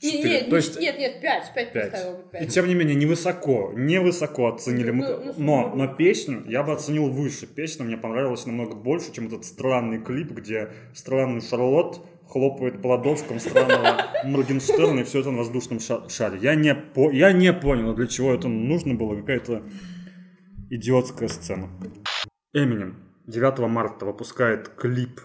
Не- 0.00 0.10
Четыре. 0.12 0.30
Нет, 0.30 0.44
То 0.44 0.50
не 0.50 0.56
есть- 0.56 0.74
ч- 0.74 0.80
нет, 0.80 0.98
нет, 0.98 1.20
5, 1.20 1.54
5 1.54 1.72
Пять. 1.72 1.90
поставила 1.90 2.16
бы 2.16 2.22
И 2.28 2.30
5. 2.32 2.54
тем 2.54 2.66
не 2.68 2.74
менее, 2.74 2.94
невысоко, 2.94 3.72
невысоко 3.74 4.48
оценили. 4.48 4.90
мы- 4.92 5.04
Ну, 5.08 5.24
ну, 5.24 5.34
но, 5.38 5.68
ну, 5.70 5.76
но 5.86 5.94
песню 5.96 6.44
я 6.46 6.62
бы 6.62 6.72
оценил 6.72 7.08
выше. 7.10 7.46
Песня 7.48 7.84
мне 7.84 7.96
понравилась 7.96 8.46
намного 8.46 8.76
больше, 8.76 9.12
чем 9.12 9.26
этот 9.26 9.44
странный 9.44 10.00
клип, 10.00 10.30
где 10.30 10.70
странный 10.94 11.40
Шарлот 11.40 12.00
хлопает 12.28 12.80
по 12.80 12.88
ладошкам 12.88 13.40
странного 13.40 13.96
Моргенштерна 14.24 15.00
и 15.00 15.04
все 15.04 15.20
это 15.20 15.30
на 15.32 15.38
воздушном 15.38 15.80
ша- 15.80 16.08
шаре. 16.08 16.38
Я 16.40 16.54
не, 16.54 16.74
по- 16.76 17.10
я 17.10 17.32
не 17.32 17.52
понял, 17.52 17.92
для 17.94 18.06
чего 18.06 18.32
это 18.34 18.46
нужно 18.46 18.94
было. 18.94 19.16
Какая-то 19.16 19.64
идиотская 20.70 21.28
сцена. 21.28 21.68
Эминем 22.52 23.02
9 23.26 23.58
марта 23.68 24.06
выпускает 24.06 24.68
клип 24.68 25.20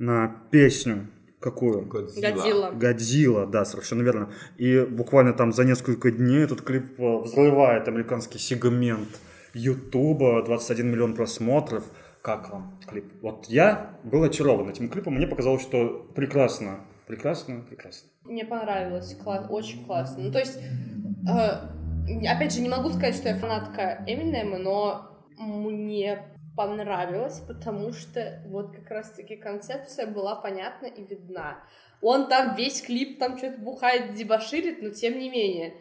на 0.00 0.34
песню. 0.50 1.06
Какую? 1.40 1.86
Годзилла. 1.86 2.70
Годзилла, 2.72 3.46
да, 3.46 3.64
совершенно 3.64 4.02
верно. 4.02 4.30
И 4.58 4.80
буквально 4.80 5.32
там 5.32 5.52
за 5.52 5.64
несколько 5.64 6.10
дней 6.10 6.40
этот 6.40 6.62
клип 6.62 6.98
э, 6.98 7.18
взрывает 7.18 7.86
американский 7.86 8.38
сегмент 8.38 9.08
Ютуба, 9.54 10.42
21 10.44 10.90
миллион 10.90 11.14
просмотров. 11.14 11.84
Как 12.22 12.50
вам 12.50 12.78
клип? 12.86 13.06
Вот 13.22 13.46
я 13.46 13.98
был 14.04 14.22
очарован 14.22 14.68
этим 14.68 14.88
клипом, 14.90 15.14
мне 15.14 15.26
показалось, 15.26 15.62
что 15.62 16.06
прекрасно, 16.14 16.80
прекрасно, 17.06 17.62
прекрасно. 17.62 18.10
Мне 18.24 18.44
понравилось, 18.44 19.14
класс, 19.22 19.46
очень 19.48 19.84
классно. 19.86 20.24
Ну, 20.24 20.32
то 20.32 20.38
есть, 20.38 20.58
э, 20.58 22.26
опять 22.28 22.52
же, 22.52 22.60
не 22.60 22.68
могу 22.68 22.90
сказать, 22.90 23.14
что 23.14 23.28
я 23.28 23.38
фанатка 23.38 24.04
Эминема, 24.06 24.58
но 24.58 25.24
мне 25.38 26.18
понравилось, 26.60 27.40
потому 27.48 27.90
что 27.94 28.42
вот 28.48 28.70
как 28.72 28.90
раз-таки 28.90 29.36
концепция 29.36 30.06
была 30.06 30.34
понятна 30.34 30.86
и 30.86 31.02
видна. 31.02 31.64
Он 32.02 32.28
там 32.28 32.54
весь 32.54 32.82
клип 32.82 33.18
там 33.18 33.38
что-то 33.38 33.58
бухает, 33.58 34.12
дебоширит, 34.12 34.82
но 34.82 34.90
тем 34.90 35.18
не 35.18 35.30
менее 35.30 35.72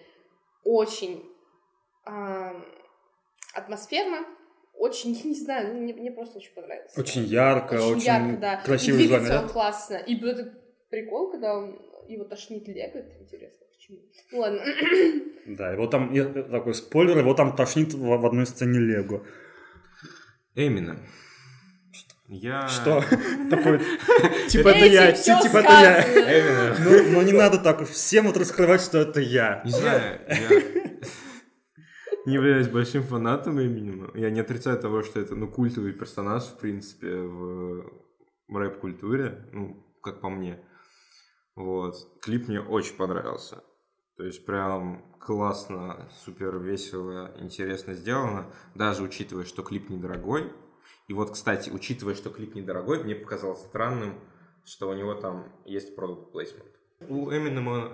очень 0.64 1.22
а, 2.06 2.54
атмосферно, 3.54 4.26
очень, 4.74 5.22
не 5.26 5.36
знаю, 5.36 5.74
ну, 5.74 5.82
мне, 5.82 5.94
мне 5.94 6.12
просто 6.12 6.38
очень 6.38 6.54
понравилось. 6.54 6.98
Очень 6.98 7.24
ярко, 7.26 7.74
очень, 7.74 7.98
Очень 7.98 8.06
ярко, 8.06 8.38
да. 8.38 8.62
красивый 8.64 9.04
и 9.04 9.08
двигается 9.08 9.42
он 9.42 9.50
классно. 9.50 9.96
И 9.96 10.16
вот 10.16 10.30
этот 10.30 10.54
прикол, 10.90 11.32
когда 11.32 11.58
он 11.58 11.78
его 12.08 12.24
тошнит 12.24 12.66
легает, 12.70 12.96
интересно, 13.20 13.66
почему. 13.74 13.98
Ну 14.32 14.40
ладно. 14.40 14.62
Да, 15.46 15.74
его 15.74 15.88
там, 15.88 16.14
такой 16.50 16.74
спойлер, 16.74 17.18
его 17.18 17.34
там 17.34 17.54
тошнит 17.54 17.94
в, 17.94 18.00
в 18.00 18.26
одной 18.26 18.46
сцене 18.46 18.80
Лего. 18.80 19.26
Эминем. 20.68 21.00
Я... 22.28 22.68
Что? 22.68 23.02
Такой, 23.50 23.80
типа 24.50 24.70
это 24.70 24.86
Этим 24.86 24.94
я, 24.94 25.12
типа 25.14 25.58
это 25.58 25.72
я. 25.72 26.76
Ну, 26.80 27.14
ну 27.14 27.22
не 27.24 27.34
надо 27.34 27.58
так 27.58 27.88
всем 27.88 28.28
вот 28.28 28.38
раскрывать, 28.38 28.82
что 28.82 29.00
это 29.00 29.20
я. 29.20 29.64
Не 29.66 29.72
знаю, 29.72 30.22
я 30.28 30.50
не 32.26 32.34
являюсь 32.36 32.68
большим 32.68 33.02
фанатом 33.04 33.60
Эминема. 33.60 34.12
Я 34.14 34.30
не 34.30 34.42
отрицаю 34.42 34.78
того, 34.78 35.02
что 35.02 35.20
это, 35.20 35.36
ну, 35.36 35.48
культовый 35.48 35.94
персонаж, 35.94 36.44
в 36.44 36.60
принципе, 36.60 37.16
в 37.16 37.84
рэп-культуре, 38.48 39.50
ну, 39.52 39.84
как 40.04 40.22
по 40.22 40.30
мне. 40.30 40.60
Вот. 41.56 41.96
Клип 42.22 42.48
мне 42.48 42.62
очень 42.62 42.96
понравился. 42.96 43.64
То 44.20 44.26
есть 44.26 44.46
прям 44.46 45.02
классно, 45.18 46.10
супер 46.26 46.58
весело, 46.58 47.32
интересно 47.40 47.94
сделано, 47.94 48.48
даже 48.76 49.02
учитывая, 49.02 49.46
что 49.46 49.64
клип 49.64 49.90
недорогой. 49.90 50.52
И 51.08 51.14
вот, 51.14 51.32
кстати, 51.32 51.70
учитывая, 51.70 52.16
что 52.16 52.30
клип 52.30 52.54
недорогой, 52.54 53.02
мне 53.02 53.16
показалось 53.16 53.62
странным, 53.62 54.20
что 54.66 54.90
у 54.90 54.94
него 54.94 55.14
там 55.14 55.50
есть 55.64 55.96
продукт 55.96 56.36
placement. 56.36 56.68
У 57.08 57.32
Эминема, 57.32 57.94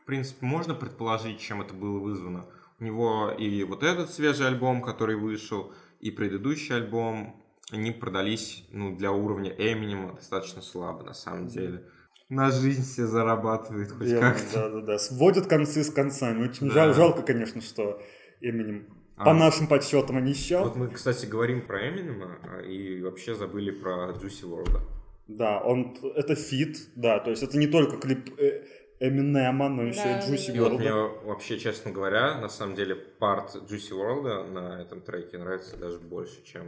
в 0.00 0.04
принципе, 0.04 0.46
можно 0.46 0.76
предположить, 0.76 1.40
чем 1.40 1.60
это 1.60 1.74
было 1.74 1.98
вызвано. 1.98 2.46
У 2.78 2.84
него 2.84 3.32
и 3.36 3.64
вот 3.64 3.82
этот 3.82 4.12
свежий 4.12 4.46
альбом, 4.46 4.80
который 4.80 5.16
вышел, 5.16 5.72
и 5.98 6.12
предыдущий 6.12 6.76
альбом, 6.76 7.42
они 7.72 7.90
продались 7.90 8.64
ну, 8.70 8.94
для 8.94 9.10
уровня 9.10 9.50
Эминема 9.50 10.12
достаточно 10.12 10.62
слабо, 10.62 11.02
на 11.02 11.14
самом 11.14 11.48
деле. 11.48 11.84
На 12.30 12.50
жизнь 12.50 12.82
все 12.82 13.06
зарабатывает 13.06 13.90
хоть 13.92 14.08
Я- 14.08 14.20
как-то. 14.20 14.54
Да, 14.54 14.68
да, 14.70 14.80
да. 14.80 14.98
Сводят 14.98 15.46
концы 15.46 15.84
с 15.84 15.90
концами. 15.90 16.44
Очень 16.48 16.68
Да. 16.68 16.74
жал- 16.74 16.94
жалко, 16.94 17.22
конечно, 17.22 17.60
что 17.60 18.00
Эминем 18.40 18.86
А. 19.16 19.24
по 19.26 19.34
нашим 19.34 19.66
подсчетам 19.66 20.24
не 20.24 20.32
исчез. 20.32 20.60
Вот 20.60 20.76
мы, 20.76 20.88
кстати, 20.88 21.26
говорим 21.26 21.66
про 21.66 21.88
Эминема 21.88 22.38
а, 22.42 22.62
и 22.62 23.02
вообще 23.02 23.34
забыли 23.34 23.70
про 23.70 24.10
Juice 24.12 24.44
WRLD. 24.44 24.80
Да, 25.28 25.60
он 25.60 25.96
это 26.16 26.34
feat, 26.34 26.76
да, 26.96 27.18
то 27.18 27.30
есть 27.30 27.42
это 27.42 27.56
не 27.56 27.66
только 27.66 27.96
клип 27.98 28.38
э, 28.38 28.62
Эминема, 29.00 29.68
но 29.68 29.82
еще 29.84 30.02
Да, 30.04 30.18
и 30.20 30.30
Juicy 30.30 30.48
да, 30.48 30.52
И 30.54 30.60
вот 30.60 30.72
мне 30.78 30.92
вообще, 30.92 31.58
честно 31.58 31.90
говоря, 31.92 32.38
на 32.40 32.48
самом 32.48 32.74
деле 32.74 32.94
part 32.94 33.54
Juice 33.54 33.92
WRLD 33.92 34.50
на 34.52 34.80
этом 34.82 35.00
треке 35.02 35.38
нравится 35.38 35.76
даже 35.76 35.98
больше, 35.98 36.42
чем 36.44 36.62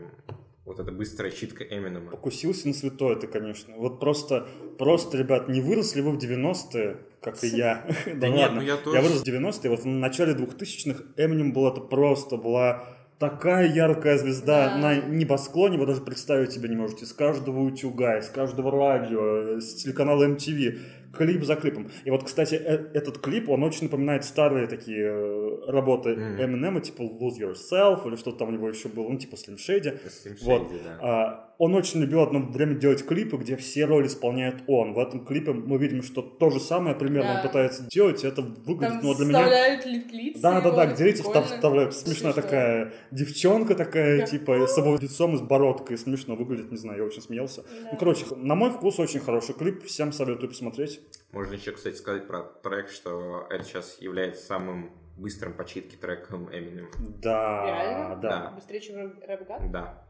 вот 0.66 0.80
эта 0.80 0.92
быстрая 0.92 1.30
читка 1.30 1.64
Эминема. 1.64 2.10
Покусился 2.10 2.68
на 2.68 2.74
святое 2.74 3.16
это, 3.16 3.26
конечно. 3.28 3.74
Вот 3.76 4.00
просто, 4.00 4.46
просто, 4.78 5.16
ребят, 5.16 5.48
не 5.48 5.60
выросли 5.60 6.00
вы 6.02 6.10
в 6.10 6.18
90-е, 6.18 6.98
как 7.22 7.42
и 7.42 7.46
я. 7.46 7.86
Да 8.16 8.28
нет, 8.28 8.48
ладно. 8.48 8.60
ну 8.60 8.66
я 8.66 8.76
тоже. 8.76 8.96
Я 8.96 9.02
вырос 9.02 9.22
в 9.22 9.26
90-е, 9.26 9.70
вот 9.70 9.80
в 9.80 9.86
начале 9.86 10.32
2000-х 10.34 11.04
Эминем 11.16 11.52
был 11.52 11.68
это 11.68 11.80
просто, 11.80 12.36
была 12.36 12.84
такая 13.18 13.72
яркая 13.72 14.18
звезда 14.18 14.68
Да. 14.70 14.76
на 14.76 14.96
небосклоне, 14.96 15.78
вы 15.78 15.86
даже 15.86 16.02
представить 16.02 16.52
себе 16.52 16.68
не 16.68 16.76
можете. 16.76 17.06
С 17.06 17.12
каждого 17.12 17.60
утюга, 17.60 18.18
из 18.18 18.28
каждого 18.28 18.70
радио, 18.70 19.58
с 19.60 19.74
телеканала 19.76 20.28
MTV, 20.28 20.78
клип 21.16 21.44
за 21.44 21.56
клипом. 21.56 21.88
И 22.04 22.10
вот, 22.10 22.24
кстати, 22.24 22.54
э- 22.54 22.90
этот 22.94 23.18
клип, 23.18 23.48
он 23.48 23.62
очень 23.62 23.84
напоминает 23.84 24.24
старые 24.24 24.66
такие 24.66 25.06
э, 25.06 25.70
работы. 25.70 26.10
Эминема, 26.10 26.80
типа 26.80 27.02
Lose 27.02 27.38
Yourself, 27.40 28.06
или 28.06 28.16
что-то 28.16 28.38
там 28.38 28.48
у 28.48 28.52
него 28.52 28.68
еще 28.68 28.88
было, 28.88 29.08
ну, 29.08 29.18
типа 29.18 29.34
Slim 29.34 29.56
Shady. 29.56 29.98
Slim 30.06 30.36
Вот. 30.42 30.62
Shady, 30.62 30.78
да. 30.84 30.98
А, 31.00 31.46
он 31.58 31.74
очень 31.74 32.00
любил 32.00 32.20
одно 32.20 32.40
время 32.40 32.74
делать 32.74 33.04
клипы, 33.06 33.36
где 33.38 33.56
все 33.56 33.86
роли 33.86 34.06
исполняет 34.08 34.56
он. 34.66 34.92
В 34.92 34.98
этом 34.98 35.24
клипе 35.24 35.52
мы 35.52 35.78
видим, 35.78 36.02
что 36.02 36.20
то 36.22 36.50
же 36.50 36.60
самое 36.60 36.94
примерно 36.94 37.32
Да. 37.34 37.40
он 37.40 37.46
пытается 37.46 37.84
делать, 37.88 38.22
и 38.24 38.26
это 38.26 38.42
выглядит, 38.42 39.00
Там 39.00 39.04
ну, 39.04 39.14
для 39.14 39.24
меня... 39.26 39.38
вставляют 39.38 39.86
лица 39.86 40.40
Да, 40.42 40.60
да, 40.60 40.70
да, 40.70 40.86
где 40.86 41.04
лица 41.04 41.22
вставляют. 41.42 41.94
Смешная 41.94 42.32
Смешно. 42.32 42.42
такая 42.42 42.92
девчонка 43.10 43.74
такая, 43.74 44.20
Да. 44.20 44.26
типа, 44.26 44.66
с 44.66 44.76
его 44.76 44.96
лицом 44.96 45.34
и 45.34 45.38
с 45.38 45.40
бородкой. 45.40 45.96
Смешно 45.96 46.36
выглядит, 46.36 46.70
не 46.70 46.76
знаю, 46.76 46.98
я 46.98 47.04
очень 47.04 47.22
смеялся. 47.22 47.62
Да. 47.62 47.88
Ну, 47.92 47.98
короче, 47.98 48.26
на 48.36 48.54
мой 48.54 48.70
вкус 48.70 48.98
очень 48.98 49.20
хороший 49.20 49.54
клип, 49.54 49.84
всем 49.84 50.12
советую 50.12 50.48
посмотреть. 50.50 51.00
Можно 51.32 51.54
еще, 51.54 51.72
кстати, 51.72 51.94
сказать 51.96 52.26
про 52.26 52.42
трек, 52.42 52.88
что 52.88 53.46
это 53.50 53.64
сейчас 53.64 54.00
является 54.00 54.44
самым 54.44 54.90
быстрым 55.16 55.54
по 55.54 55.64
читке 55.64 55.96
треком 55.96 56.48
Eminem. 56.48 56.88
Да, 56.98 57.64
Реально? 57.66 58.16
да. 58.16 58.50
Быстрее, 58.52 58.80
чем 58.80 58.96
Рэп- 58.96 59.26
рэп-гад? 59.26 59.70
Да, 59.70 60.06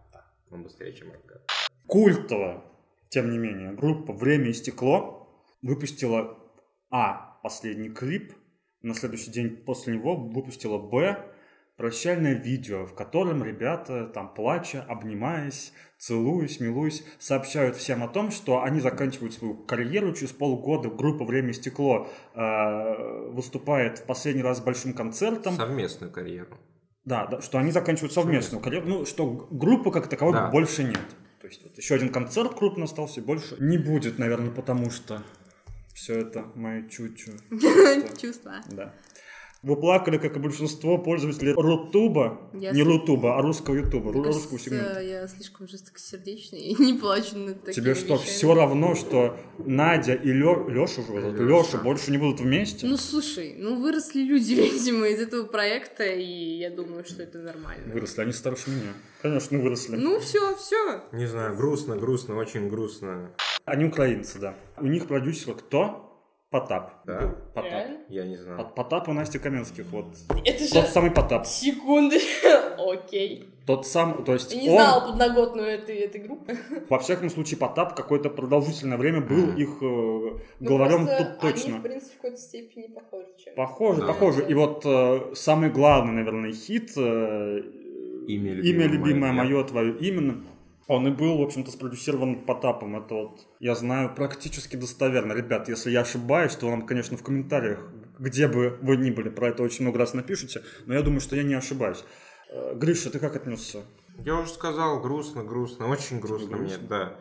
он 0.50 0.62
быстрее, 0.62 0.92
чем 0.92 1.10
Рэп 1.12 1.22
Культовая, 1.86 2.62
тем 3.08 3.30
не 3.30 3.38
менее, 3.38 3.72
группа 3.72 4.12
«Время 4.12 4.48
и 4.48 4.52
стекло» 4.52 5.44
выпустила 5.62 6.38
А. 6.90 7.38
Последний 7.42 7.90
клип, 7.90 8.32
на 8.82 8.92
следующий 8.94 9.30
день 9.30 9.56
после 9.64 9.94
него 9.94 10.16
выпустила 10.16 10.78
Б. 10.78 11.32
Прощальное 11.76 12.32
видео, 12.32 12.86
в 12.86 12.94
котором 12.94 13.44
ребята, 13.44 14.06
там, 14.06 14.32
плача, 14.32 14.82
обнимаясь, 14.88 15.74
целуясь, 15.98 16.58
милуясь, 16.58 17.04
сообщают 17.18 17.76
всем 17.76 18.02
о 18.02 18.08
том, 18.08 18.30
что 18.30 18.62
они 18.62 18.80
заканчивают 18.80 19.34
свою 19.34 19.54
карьеру 19.54 20.14
через 20.14 20.32
полгода. 20.32 20.88
Группа 20.88 21.26
«Время 21.26 21.50
и 21.50 21.52
стекло» 21.52 22.08
э, 22.34 23.28
выступает 23.30 23.98
в 23.98 24.04
последний 24.04 24.42
раз 24.42 24.58
с 24.58 24.60
большим 24.62 24.94
концертом. 24.94 25.56
Совместную 25.56 26.10
карьеру. 26.10 26.56
Да, 27.04 27.26
да, 27.26 27.42
что 27.42 27.58
они 27.58 27.70
заканчивают 27.72 28.12
совместную 28.14 28.62
карьеру. 28.62 28.86
Ну, 28.88 29.04
что 29.04 29.26
группы 29.50 29.90
как 29.90 30.08
таковой 30.08 30.32
Да. 30.32 30.50
больше 30.50 30.82
нет. 30.82 30.98
То 31.42 31.46
есть 31.46 31.62
вот 31.62 31.76
еще 31.76 31.94
один 31.94 32.08
концерт 32.08 32.54
крупный 32.54 32.84
остался, 32.84 33.20
и 33.20 33.22
больше 33.22 33.54
не 33.60 33.76
будет, 33.76 34.18
наверное, 34.18 34.50
потому 34.50 34.90
что 34.90 35.22
все 35.94 36.20
это 36.20 36.46
мои 36.54 36.88
чучу. 36.88 37.32
Чувства. 38.20 38.54
Да. 38.70 38.94
Вы 39.66 39.74
плакали, 39.74 40.16
как 40.16 40.36
и 40.36 40.38
большинство 40.38 40.96
пользователей 40.96 41.52
Рутуба, 41.54 42.40
Я 42.54 42.70
не 42.70 42.82
с- 42.82 42.86
Рутуба, 42.86 43.36
а 43.36 43.42
русского 43.42 43.74
Ютуба, 43.74 44.12
русского 44.12 44.58
кажется, 44.58 44.58
сегмента. 44.70 45.00
я 45.02 45.26
слишком 45.26 45.66
жестокосердечный 45.66 46.60
и 46.60 46.74
не 46.80 46.94
плачу 46.94 47.36
над 47.36 47.64
такими 47.64 47.82
Тебе 47.84 47.94
что, 47.96 48.14
вещами. 48.14 48.26
все 48.28 48.54
равно, 48.54 48.94
что 48.94 49.36
Надя 49.58 50.14
и 50.14 50.30
Лё... 50.30 50.68
Леша 50.68 51.00
уже, 51.02 51.32
Лёша. 51.32 51.42
Леша 51.42 51.78
больше 51.78 52.12
не 52.12 52.18
будут 52.18 52.38
вместе? 52.38 52.86
Ну, 52.86 52.96
слушай, 52.96 53.56
ну 53.58 53.80
выросли 53.82 54.20
люди, 54.22 54.54
видимо, 54.72 55.08
из 55.08 55.20
этого 55.20 55.42
проекта, 55.48 56.04
и 56.04 56.58
я 56.58 56.70
думаю, 56.70 57.04
что 57.04 57.24
это 57.24 57.38
нормально. 57.38 57.92
Выросли, 57.92 58.20
они 58.22 58.32
старше 58.32 58.70
меня. 58.70 58.92
Конечно, 59.20 59.58
выросли. 59.58 59.96
Ну, 59.96 60.20
все, 60.20 60.54
все. 60.54 61.02
Не 61.10 61.26
знаю, 61.26 61.56
грустно, 61.56 61.96
грустно, 61.96 62.36
очень 62.36 62.68
грустно. 62.68 63.32
Они 63.64 63.84
украинцы, 63.86 64.38
да. 64.38 64.54
У 64.76 64.86
них 64.86 65.08
продюсер 65.08 65.54
кто? 65.54 66.15
Потап. 66.50 66.92
Да? 67.04 67.20
Был 67.20 67.30
Потап. 67.54 67.64
Реально? 67.70 67.98
Я 68.08 68.24
не 68.24 68.36
знаю. 68.36 68.60
От 68.60 68.74
Потапа 68.74 69.12
Насти 69.12 69.38
Каменских, 69.38 69.86
вот. 69.90 70.06
Это 70.44 70.64
же... 70.64 70.72
Тот 70.72 70.86
самый 70.86 71.10
Потап. 71.10 71.44
Секунды. 71.46 72.18
Окей. 72.78 73.48
Тот 73.66 73.84
сам, 73.84 74.22
то 74.24 74.32
есть 74.32 74.54
Я 74.54 74.62
не 74.62 74.68
он, 74.70 74.74
знала 74.76 75.10
подноготную 75.10 75.66
этой, 75.68 75.96
этой 75.96 76.20
группы. 76.20 76.56
во 76.88 76.98
всяком 77.00 77.30
случае, 77.30 77.58
Потап 77.58 77.96
какое-то 77.96 78.30
продолжительное 78.30 78.96
время 78.96 79.20
был 79.22 79.46
Мгм. 79.48 79.56
их 79.56 79.68
э, 79.82 79.82
Ну, 79.82 80.38
главарем 80.60 81.08
тут 81.08 81.40
точно. 81.40 81.70
Они, 81.70 81.78
в 81.78 81.82
принципе, 81.82 82.12
в 82.12 82.16
какой-то 82.16 82.36
степени 82.36 82.86
похожи. 82.86 83.26
чем- 83.44 83.54
Похоже, 83.56 84.00
Да. 84.02 84.06
похоже. 84.06 84.46
И 84.48 84.54
вот 84.54 84.82
э, 84.86 85.34
самый 85.34 85.70
главный, 85.70 86.12
наверное, 86.12 86.52
хит 86.52 86.92
э, 86.96 87.60
Имя 88.28 88.52
«Имя 88.52 88.54
любимое 88.56 88.88
любимое 88.88 89.32
мое». 89.32 89.44
мое, 89.54 89.64
твое 89.64 89.96
именно». 89.98 90.44
Он 90.86 91.08
и 91.08 91.10
был, 91.10 91.38
в 91.38 91.42
общем-то, 91.42 91.72
спродюсирован 91.72 92.44
Потапом. 92.44 92.96
Это 92.96 93.14
вот, 93.14 93.46
я 93.58 93.74
знаю, 93.74 94.14
практически 94.14 94.76
достоверно. 94.76 95.32
Ребят, 95.32 95.68
если 95.68 95.90
я 95.90 96.02
ошибаюсь, 96.02 96.54
то 96.54 96.68
вам, 96.68 96.86
конечно, 96.86 97.16
в 97.16 97.24
комментариях, 97.24 97.80
где 98.18 98.46
бы 98.46 98.78
вы 98.82 98.96
ни 98.96 99.10
были, 99.10 99.28
про 99.28 99.48
это 99.48 99.64
очень 99.64 99.82
много 99.82 99.98
раз 99.98 100.14
напишите. 100.14 100.62
Но 100.86 100.94
я 100.94 101.02
думаю, 101.02 101.20
что 101.20 101.34
я 101.34 101.42
не 101.42 101.54
ошибаюсь. 101.54 102.04
Э, 102.50 102.74
Гриша, 102.76 103.10
ты 103.10 103.18
как 103.18 103.34
отнесся? 103.34 103.82
Я 104.24 104.36
уже 104.36 104.50
сказал, 104.50 105.00
грустно, 105.00 105.42
грустно, 105.42 105.88
очень 105.88 106.20
грустно 106.20 106.56
мне, 106.56 106.68
грустно? 106.68 106.86
да. 106.88 107.16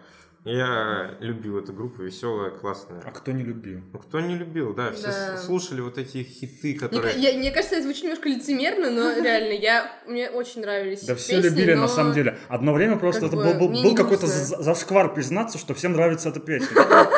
Я 0.46 1.16
любил 1.22 1.58
эту 1.58 1.74
группу, 1.74 2.04
веселая, 2.04 2.52
классная. 2.52 3.02
А 3.04 3.10
кто 3.10 3.32
не 3.32 3.44
любил? 3.44 3.82
Ну, 3.92 3.98
кто 3.98 4.20
не 4.20 4.36
любил, 4.36 4.76
да, 4.76 4.92
все 4.92 5.08
Да. 5.08 5.38
слушали 5.38 5.82
вот 5.82 5.98
эти 5.98 6.22
хиты, 6.22 6.70
Мне, 6.70 6.80
которые... 6.80 7.16
я- 7.18 7.34
мне 7.34 7.50
кажется, 7.50 7.78
это 7.78 7.84
звучит 7.86 8.04
немножко 8.04 8.30
лицемерно, 8.30 8.92
но 8.92 9.12
реально, 9.24 9.54
я, 9.54 9.92
мне 10.08 10.30
очень 10.30 10.62
нравились 10.62 11.02
Да 11.02 11.16
все 11.16 11.38
песни, 11.42 11.50
любили, 11.50 11.74
но- 11.74 11.82
на 11.82 11.88
самом 11.88 12.14
деле. 12.14 12.38
Одно 12.48 12.74
время 12.74 12.98
просто 12.98 13.22
как 13.22 13.30
это 13.34 13.38
бы 13.38 13.44
был, 13.54 13.54
был, 13.62 13.70
мне 13.70 13.84
был 13.84 13.96
какой-то 13.96 14.28
зашквар 14.28 15.12
признаться, 15.16 15.58
что 15.58 15.74
всем 15.74 15.94
нравится 15.94 16.30
эта 16.30 16.40
песня. 16.40 16.68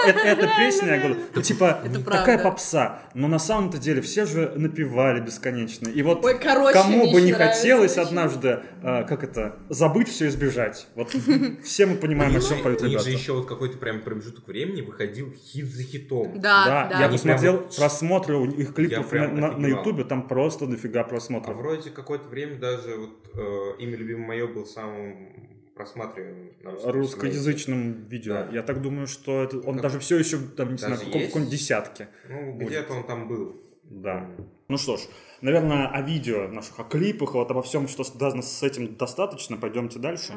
Э- 0.08 0.12
Эта 0.12 0.50
песня, 0.58 0.94
я 0.96 0.98
говорю, 1.00 1.18
ну, 1.36 1.42
типа, 1.42 1.82
такая 2.06 2.38
попса. 2.42 3.02
Но 3.14 3.28
на 3.28 3.40
самом-то 3.40 3.78
деле 3.78 4.00
все 4.02 4.26
же 4.26 4.54
напевали 4.56 5.20
бесконечно. 5.20 5.90
И 5.90 6.02
вот 6.02 6.26
кому 6.72 7.04
мне 7.04 7.14
бы 7.14 7.22
не 7.22 7.34
хотелось 7.34 7.98
однажды, 7.98 8.62
э, 8.82 9.04
как 9.04 9.26
это, 9.26 9.58
забыть 9.68 10.08
все 10.08 10.28
и 10.28 10.30
сбежать. 10.30 10.88
Вот 10.96 11.12
все 11.66 11.88
мы 11.88 11.98
понимаем, 11.98 12.34
о 12.34 12.40
чем 12.40 12.64
поют 12.64 12.82
ребята. 12.84 13.17
Еще 13.18 13.34
вот 13.34 13.48
какой-то 13.48 13.78
прям 13.78 14.02
промежуток 14.02 14.48
времени 14.48 14.82
выходил 14.82 15.32
хит 15.34 15.66
за 15.66 15.84
хитом. 15.84 16.40
Да, 16.40 16.66
Да, 16.66 16.88
да. 16.92 17.00
я 17.02 17.10
посмотрел 17.10 17.58
прям- 17.60 17.70
просмотры 17.78 18.36
у 18.38 18.46
их 18.46 18.74
клипов 18.74 19.12
на- 19.12 19.28
на 19.28 19.34
на 19.42 19.48
офигевал. 19.50 19.80
ютубе, 19.80 20.04
там 20.04 20.28
просто 20.28 20.66
дофига 20.68 21.02
А 21.02 21.04
просмотров. 21.04 21.56
вроде 21.58 21.90
какое-то 21.90 22.28
время 22.30 22.58
даже 22.60 22.96
вот 22.96 23.30
э, 23.36 23.82
имя 23.84 23.96
любимое 23.98 24.28
мое 24.28 24.48
был 24.48 24.66
самым 24.66 25.50
просматриваемым 25.76 26.50
на 26.64 26.72
русском 26.72 26.92
русскоязычном 26.94 28.06
видео. 28.08 28.34
Да. 28.34 28.50
Я 28.52 28.64
так 28.64 28.82
думаю, 28.82 29.06
что 29.08 29.44
это, 29.44 29.58
он 29.60 29.74
Как- 29.76 29.82
даже 29.84 30.00
все 30.00 30.18
еще, 30.18 30.38
там, 30.40 30.70
не 30.70 30.78
Даже 30.78 30.96
знаю, 30.96 30.96
в 30.98 31.06
каком- 31.06 31.22
в 31.22 31.26
каком 31.28 31.46
десятке. 31.46 32.08
Ну, 32.30 32.54
будет. 32.54 32.68
где-то 32.70 32.94
он 32.94 33.04
там 33.04 33.28
был. 33.28 33.62
Да. 33.84 34.28
Ну 34.70 34.78
что 34.78 34.98
ж, 34.98 35.02
наверное, 35.42 35.88
о 35.88 36.02
видео 36.02 36.48
наших, 36.48 36.80
о 36.80 36.84
клипах, 36.84 37.36
вот 37.36 37.50
обо 37.52 37.62
всем, 37.62 37.88
что 37.88 38.04
связано 38.04 38.42
с 38.42 38.64
этим, 38.64 38.96
достаточно. 38.98 39.56
Пойдемте 39.56 40.00
дальше. 40.00 40.34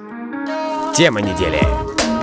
Тема 0.94 1.20
недели. 1.22 2.19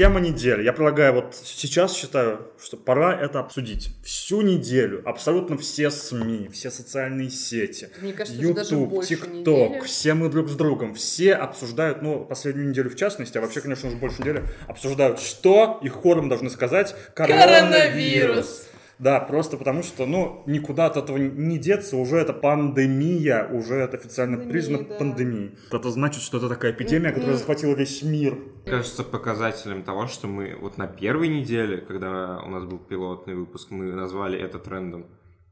Тема 0.00 0.18
недели. 0.18 0.62
Я 0.62 0.72
предлагаю 0.72 1.12
вот 1.12 1.36
сейчас 1.44 1.94
считаю, 1.94 2.48
что 2.58 2.78
пора 2.78 3.14
это 3.14 3.38
обсудить. 3.38 3.90
Всю 4.02 4.40
неделю 4.40 5.02
абсолютно 5.04 5.58
все 5.58 5.90
СМИ, 5.90 6.48
все 6.54 6.70
социальные 6.70 7.28
сети, 7.28 7.90
Мне 8.00 8.14
кажется, 8.14 8.40
YouTube, 8.40 8.94
TikTok, 8.94 9.84
все 9.84 10.14
мы 10.14 10.30
друг 10.30 10.48
с 10.48 10.54
другом, 10.54 10.94
все 10.94 11.34
обсуждают, 11.34 12.00
ну, 12.00 12.24
последнюю 12.24 12.70
неделю 12.70 12.88
в 12.88 12.96
частности, 12.96 13.36
а 13.36 13.42
вообще, 13.42 13.60
конечно, 13.60 13.90
уже 13.90 13.98
больше 13.98 14.22
недели, 14.22 14.42
обсуждают, 14.68 15.20
что 15.20 15.78
и 15.82 15.88
хором 15.90 16.30
должны 16.30 16.48
сказать 16.48 16.96
коронавирус. 17.12 17.60
Коронавирус. 17.68 18.69
Да, 19.00 19.18
просто 19.18 19.56
потому 19.56 19.82
что, 19.82 20.04
ну, 20.04 20.42
никуда 20.44 20.84
от 20.86 20.98
этого 20.98 21.16
не 21.16 21.58
деться, 21.58 21.96
уже 21.96 22.18
это 22.18 22.34
пандемия, 22.34 23.48
уже 23.48 23.76
это 23.76 23.96
официально 23.96 24.36
Пандемия, 24.36 24.52
признано 24.52 24.84
да. 24.84 24.94
пандемией. 24.96 25.58
Это 25.72 25.90
значит, 25.90 26.22
что 26.22 26.36
это 26.36 26.50
такая 26.50 26.72
эпидемия, 26.72 27.10
которая 27.10 27.36
захватила 27.38 27.74
весь 27.74 28.02
мир. 28.02 28.38
Кажется, 28.66 29.02
показателем 29.02 29.84
того, 29.84 30.06
что 30.06 30.26
мы 30.26 30.54
вот 30.54 30.76
на 30.76 30.86
первой 30.86 31.28
неделе, 31.28 31.78
когда 31.78 32.42
у 32.44 32.50
нас 32.50 32.64
был 32.64 32.78
пилотный 32.78 33.34
выпуск, 33.34 33.70
мы 33.70 33.94
назвали 33.94 34.38
это 34.38 34.58
трендом. 34.58 35.06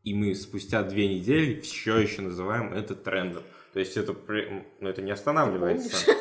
И 0.04 0.12
мы 0.12 0.34
спустя 0.34 0.82
две 0.82 1.08
недели 1.08 1.58
все 1.60 1.96
еще 1.96 2.20
называем 2.20 2.74
это 2.74 2.94
трендом. 2.94 3.44
То 3.72 3.80
есть 3.80 3.96
это, 3.96 4.14
ну, 4.80 4.88
это 4.88 5.00
не 5.00 5.10
останавливается. 5.10 6.12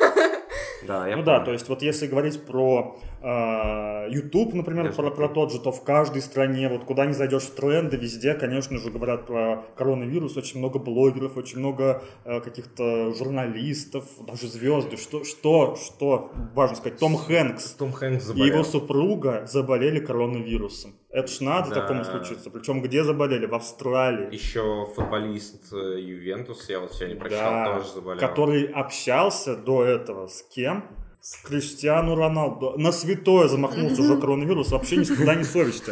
Да, 0.86 1.08
я 1.08 1.16
ну 1.16 1.22
да, 1.22 1.34
помню. 1.34 1.44
то 1.46 1.52
есть 1.52 1.68
вот 1.68 1.82
если 1.82 2.06
говорить 2.06 2.44
про 2.44 2.98
э, 3.20 4.08
YouTube, 4.10 4.54
например, 4.54 4.92
про, 4.92 5.10
про 5.10 5.28
тот 5.28 5.52
же, 5.52 5.60
то 5.60 5.72
в 5.72 5.82
каждой 5.82 6.22
стране, 6.22 6.68
вот 6.68 6.84
куда 6.84 7.06
ни 7.06 7.12
зайдешь 7.12 7.44
в 7.44 7.54
тренды, 7.54 7.96
везде, 7.96 8.34
конечно 8.34 8.78
же, 8.78 8.90
говорят 8.90 9.26
про 9.26 9.64
коронавирус, 9.76 10.36
очень 10.36 10.58
много 10.58 10.78
блогеров, 10.78 11.36
очень 11.36 11.58
много 11.58 12.02
э, 12.24 12.40
каких-то 12.40 13.14
журналистов, 13.14 14.04
даже 14.26 14.46
звезды, 14.48 14.96
что, 14.96 15.24
что, 15.24 15.76
что, 15.76 16.32
важно 16.54 16.76
сказать, 16.76 16.98
Том 16.98 17.16
Хэнкс. 17.16 17.72
Том 17.72 17.92
Хэнкс 17.92 18.30
и 18.34 18.40
его 18.40 18.62
супруга 18.64 19.46
заболели 19.46 20.00
коронавирусом. 20.00 20.94
Это 21.18 21.26
ж 21.32 21.40
надо 21.40 21.70
Да. 21.70 21.80
такому 21.80 22.04
случиться. 22.04 22.48
Причем 22.50 22.80
где 22.80 23.02
заболели? 23.02 23.46
В 23.46 23.54
Австралии. 23.54 24.32
Еще 24.32 24.86
футболист 24.94 25.72
э, 25.72 25.98
Ювентус, 26.00 26.68
я 26.68 26.78
вот 26.78 26.92
сегодня 26.94 27.16
прочитал, 27.16 27.50
Да, 27.50 27.78
тоже 27.78 27.92
заболел. 27.94 28.20
который 28.20 28.64
общался 28.66 29.56
до 29.56 29.82
этого 29.84 30.28
с 30.28 30.42
кем? 30.54 30.84
С 31.20 31.36
Криштиану 31.42 32.14
Роналду. 32.14 32.74
На 32.78 32.92
святое 32.92 33.48
замахнулся 33.48 34.00
уже 34.02 34.16
коронавирус, 34.20 34.70
вообще 34.70 34.98
ни 34.98 35.02
стыда, 35.04 35.34
ни 35.34 35.42
совести. 35.42 35.90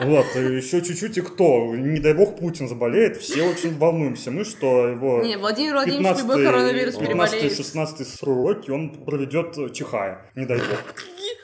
Вот, 0.00 0.26
и 0.36 0.56
еще 0.56 0.82
чуть-чуть 0.82 1.16
и 1.18 1.20
кто? 1.22 1.74
Не 1.74 2.00
дай 2.00 2.12
бог 2.14 2.38
Путин 2.38 2.68
заболеет, 2.68 3.16
все 3.16 3.42
очень 3.48 3.76
волнуемся. 3.78 4.30
Мы, 4.30 4.44
что 4.44 4.88
его 4.88 5.22
Не, 5.22 5.38
Владимир 5.38 5.72
Владимирович 5.74 6.18
любой 6.20 6.44
коронавирус 6.44 6.96
переболеет. 6.96 7.52
15-16 7.52 8.04
сроки 8.04 8.70
он 8.70 8.90
проведет 9.04 9.72
чихая, 9.74 10.30
не 10.34 10.44
дай 10.46 10.58
бог. 10.58 10.94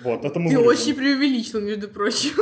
Вот, 0.05 0.25
это 0.25 0.39
мы 0.41 0.51
Ты 0.51 0.59
вырежем. 0.59 0.67
очень 0.83 0.95
преувеличил, 0.97 1.61
между 1.61 1.89
прочим. 1.89 2.33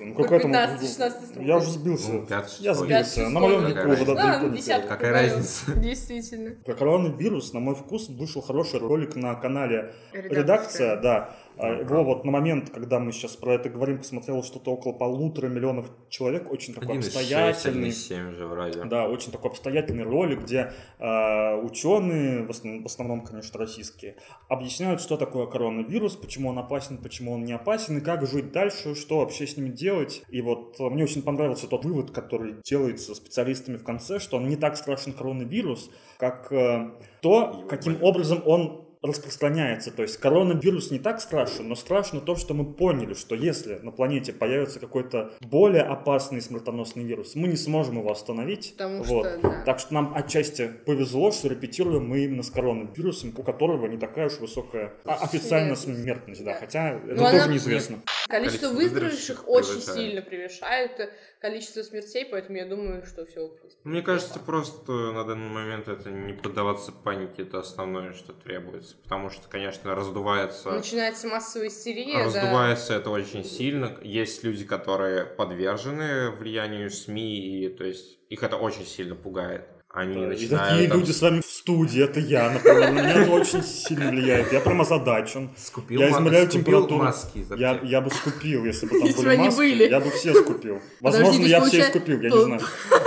Ну, 0.00 0.14
какой 0.14 0.40
там- 0.40 0.50
15-16 0.52 1.32
срок. 1.34 1.44
Я 1.44 1.56
уже 1.58 1.70
сбился. 1.70 2.12
Ну, 2.12 2.26
пятый, 2.26 2.52
Я 2.60 2.72
шестой. 2.72 2.88
сбился. 2.88 3.16
Пятый, 3.20 3.32
На 3.32 3.40
моем 3.40 3.60
веку 3.66 3.74
какая 3.74 4.38
уже 4.44 4.56
десятку. 4.56 4.88
Какая 4.88 5.10
говорю. 5.12 5.28
разница? 5.34 5.72
Действительно. 5.76 6.50
Про 6.64 6.74
коронавирус, 6.74 7.52
на 7.52 7.60
мой 7.60 7.74
вкус, 7.74 8.08
вышел 8.08 8.40
хороший 8.42 8.80
ролик 8.80 9.16
на 9.16 9.34
канале 9.34 9.92
Редакция. 10.12 10.38
«Редакция», 10.42 10.96
да. 11.00 11.36
А 11.58 11.80
Его 11.80 12.04
вот 12.04 12.24
на 12.24 12.30
момент, 12.30 12.70
когда 12.70 12.98
мы 12.98 13.12
сейчас 13.12 13.36
про 13.36 13.54
это 13.54 13.68
говорим, 13.68 13.98
посмотрело 13.98 14.42
что-то 14.42 14.72
около 14.72 14.92
полутора 14.92 15.48
миллионов 15.48 15.90
человек, 16.08 16.50
очень 16.50 16.74
такой 16.74 16.96
1,6, 16.96 17.06
обстоятельный. 17.06 17.88
1,7 17.88 18.34
же 18.34 18.46
вроде. 18.46 18.84
Да, 18.84 19.08
очень 19.08 19.30
такой 19.30 19.50
обстоятельный 19.50 20.04
ролик, 20.04 20.42
где 20.42 20.72
э, 20.98 21.54
ученые, 21.62 22.44
в 22.44 22.50
основном, 22.50 22.82
в 22.82 22.86
основном, 22.86 23.20
конечно, 23.22 23.58
российские, 23.58 24.16
объясняют, 24.48 25.00
что 25.00 25.16
такое 25.16 25.46
коронавирус, 25.46 26.16
почему 26.16 26.48
он 26.48 26.58
опасен, 26.58 26.98
почему 26.98 27.32
он 27.32 27.44
не 27.44 27.52
опасен, 27.52 27.98
и 27.98 28.00
как 28.00 28.26
жить 28.26 28.52
дальше, 28.52 28.94
что 28.94 29.18
вообще 29.18 29.46
с 29.46 29.56
ним 29.56 29.72
делать. 29.74 30.22
И 30.30 30.40
вот 30.40 30.76
э, 30.78 30.88
мне 30.88 31.04
очень 31.04 31.22
понравился 31.22 31.66
тот 31.66 31.84
вывод, 31.84 32.10
который 32.10 32.56
делается 32.64 33.14
специалистами 33.14 33.76
в 33.76 33.84
конце, 33.84 34.18
что 34.18 34.38
он 34.38 34.48
не 34.48 34.56
так 34.56 34.76
страшен 34.76 35.12
коронавирус, 35.12 35.90
как 36.18 36.50
э, 36.52 36.90
то, 37.20 37.66
каким 37.68 38.02
образом 38.02 38.42
он 38.46 38.89
распространяется. 39.02 39.90
То 39.90 40.02
есть 40.02 40.16
коронавирус 40.18 40.90
не 40.90 40.98
так 40.98 41.20
страшен, 41.20 41.68
но 41.68 41.74
страшно 41.74 42.20
то, 42.20 42.36
что 42.36 42.54
мы 42.54 42.70
поняли, 42.72 43.14
что 43.14 43.34
если 43.34 43.76
на 43.76 43.90
планете 43.92 44.32
появится 44.32 44.78
какой-то 44.80 45.32
более 45.40 45.82
опасный 45.82 46.40
смертоносный 46.40 47.04
вирус, 47.04 47.34
мы 47.34 47.48
не 47.48 47.56
сможем 47.56 47.98
его 47.98 48.10
остановить. 48.10 48.72
Потому 48.76 49.02
Вот. 49.04 49.26
что, 49.26 49.38
да. 49.42 49.62
Так 49.64 49.78
что 49.78 49.94
нам 49.94 50.12
отчасти 50.14 50.70
повезло, 50.86 51.30
что 51.32 51.48
репетируем 51.48 52.06
мы 52.08 52.20
именно 52.24 52.42
с 52.42 52.50
коронавирусом, 52.50 53.32
у 53.36 53.42
которого 53.42 53.86
не 53.86 53.96
такая 53.98 54.26
уж 54.26 54.38
высокая 54.38 54.92
а, 55.04 55.14
официальная 55.24 55.76
Смертность. 55.76 56.02
смертность, 56.04 56.44
да, 56.44 56.52
Да. 56.54 56.58
хотя 56.60 56.90
это 56.90 57.06
Но 57.14 57.30
тоже 57.30 57.42
она- 57.44 57.52
неизвестно. 57.52 58.02
Количество 58.28 58.68
Количество 58.68 58.68
выздоровевших 58.76 59.48
очень 59.48 59.68
превышает. 59.72 59.98
сильно 59.98 60.22
превышает 60.22 61.10
количество 61.40 61.82
смертей, 61.82 62.26
поэтому 62.30 62.58
я 62.58 62.66
думаю, 62.66 63.04
что 63.06 63.24
все. 63.26 63.50
Мне 63.84 64.02
кажется, 64.02 64.38
просто 64.38 64.92
на 64.92 65.24
данный 65.24 65.48
момент 65.48 65.88
это 65.88 66.10
не 66.10 66.32
поддаваться 66.34 66.92
панике, 66.92 67.42
это 67.42 67.58
основное, 67.60 68.12
что 68.12 68.32
требуется. 68.32 68.89
Потому 69.02 69.30
что, 69.30 69.48
конечно, 69.48 69.94
раздувается... 69.94 70.70
Начинается 70.70 71.28
массовая 71.28 71.68
истерия, 71.68 72.18
да. 72.18 72.24
Раздувается 72.24 72.94
это 72.94 73.10
очень 73.10 73.44
сильно. 73.44 73.96
Есть 74.02 74.44
люди, 74.44 74.64
которые 74.64 75.24
подвержены 75.24 76.30
влиянию 76.30 76.90
СМИ, 76.90 77.64
и 77.64 77.68
то 77.68 77.84
есть 77.84 78.18
их 78.28 78.42
это 78.42 78.56
очень 78.56 78.86
сильно 78.86 79.14
пугает. 79.14 79.66
Они 79.92 80.14
Да, 80.14 80.20
И 80.20 80.26
начинают 80.26 80.68
такие 80.70 80.88
там, 80.88 80.98
люди 81.00 81.10
с 81.10 81.20
вами 81.20 81.40
в 81.40 81.46
студии, 81.46 82.04
это 82.04 82.20
я, 82.20 82.48
например, 82.50 82.92
на 82.92 83.00
меня 83.00 83.22
это 83.22 83.30
очень 83.32 83.60
сильно 83.64 84.08
влияет. 84.12 84.52
Я 84.52 84.60
прям 84.60 84.80
озадачен. 84.80 85.50
скупил, 85.56 86.00
Я 86.00 86.10
измеряю 86.10 86.44
скупил 86.46 86.64
температуру. 86.64 87.02
маски 87.02 87.44
Я, 87.56 87.80
я 87.82 88.00
бы 88.00 88.08
скупил, 88.10 88.64
если 88.66 88.86
бы 88.86 88.92
там 88.92 89.06
Если 89.08 89.18
бы 89.22 89.26
были 89.30 89.36
маски, 89.38 89.58
были. 89.58 89.88
я 89.90 89.98
бы 90.00 90.10
все 90.10 90.32
скупил. 90.32 90.80
Возможно, 91.00 91.32
Подожди, 91.32 91.50
я 91.50 91.58
есть 91.58 91.68
все 91.70 91.78
и 91.80 91.82
скупил, 91.82 92.20
я 92.20 92.30
не 92.30 92.40
знаю. 92.40 92.60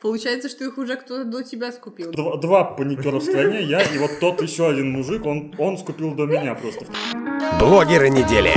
Получается, 0.00 0.48
что 0.48 0.64
их 0.64 0.78
уже 0.78 0.96
кто-то 0.96 1.24
до 1.24 1.42
тебя 1.42 1.72
скупил. 1.72 2.12
Два, 2.12 2.36
два 2.36 2.64
паникера 2.64 3.18
в 3.18 3.22
стране, 3.22 3.62
я 3.62 3.82
и 3.82 3.98
вот 3.98 4.20
тот 4.20 4.40
еще 4.40 4.68
один 4.68 4.92
мужик, 4.92 5.26
он, 5.26 5.52
он 5.58 5.76
скупил 5.76 6.14
до 6.14 6.26
меня 6.26 6.54
просто. 6.54 6.86
Блогеры 7.58 8.08
недели. 8.08 8.52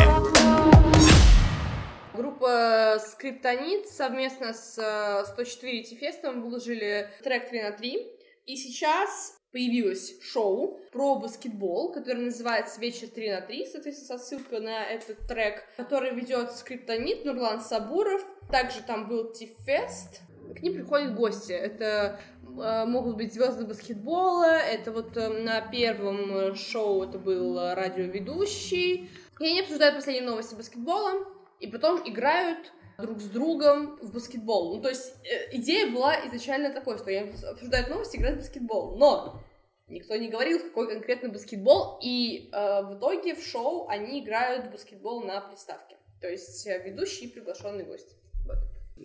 Группа 2.13 2.97
Скриптонит 2.99 3.87
совместно 3.87 4.53
с 4.53 4.77
э, 4.77 5.25
104 5.25 5.83
Фестом 5.83 6.43
выложили 6.43 7.09
трек 7.23 7.49
3 7.49 7.63
на 7.63 7.71
3. 7.71 8.07
И 8.45 8.55
сейчас 8.55 9.35
появилось 9.51 10.21
шоу 10.21 10.79
про 10.91 11.15
баскетбол, 11.15 11.91
которое 11.91 12.25
называется 12.25 12.79
«Вечер 12.79 13.07
3 13.07 13.31
на 13.31 13.39
3», 13.39 13.65
соответственно, 13.71 14.19
со 14.19 14.25
ссылкой 14.25 14.59
на 14.59 14.85
этот 14.85 15.27
трек, 15.27 15.63
который 15.77 16.13
ведет 16.13 16.51
Скриптонит 16.51 17.25
Нурлан 17.25 17.61
Сабуров. 17.61 18.23
Также 18.51 18.81
там 18.81 19.07
был 19.07 19.31
Ти-фест. 19.31 20.21
К 20.55 20.61
ним 20.61 20.73
приходят 20.73 21.15
гости. 21.15 21.51
Это 21.51 22.19
э, 22.43 22.85
могут 22.85 23.17
быть 23.17 23.33
звезды 23.33 23.65
баскетбола. 23.65 24.57
Это 24.57 24.91
вот 24.91 25.15
э, 25.17 25.29
на 25.29 25.61
первом 25.61 26.35
э, 26.35 26.55
шоу 26.55 27.03
это 27.03 27.17
был 27.17 27.57
радиоведущий. 27.73 29.09
И 29.39 29.45
они 29.45 29.61
обсуждают 29.61 29.95
последние 29.95 30.29
новости 30.29 30.55
баскетбола 30.55 31.25
и 31.59 31.67
потом 31.67 32.01
играют 32.07 32.71
друг 32.99 33.19
с 33.19 33.25
другом 33.25 33.97
в 34.01 34.13
баскетбол. 34.13 34.75
Ну, 34.75 34.81
то 34.81 34.89
есть 34.89 35.15
идея 35.51 35.91
была 35.91 36.15
изначально 36.27 36.71
такой, 36.71 36.97
что 36.97 37.09
они 37.09 37.31
обсуждают 37.31 37.89
новости, 37.89 38.17
играют 38.17 38.37
в 38.37 38.41
баскетбол. 38.41 38.97
Но 38.97 39.41
никто 39.87 40.15
не 40.15 40.29
говорил, 40.29 40.59
какой 40.59 40.87
конкретно 40.87 41.29
баскетбол, 41.29 41.99
и 42.01 42.49
э, 42.51 42.81
в 42.83 42.97
итоге 42.97 43.35
в 43.35 43.43
шоу 43.43 43.87
они 43.87 44.23
играют 44.23 44.67
в 44.67 44.71
баскетбол 44.71 45.23
на 45.23 45.41
приставке. 45.41 45.97
То 46.21 46.29
есть 46.29 46.65
ведущий 46.65 47.25
и 47.25 47.31
приглашенный 47.31 47.83
гость. 47.83 48.15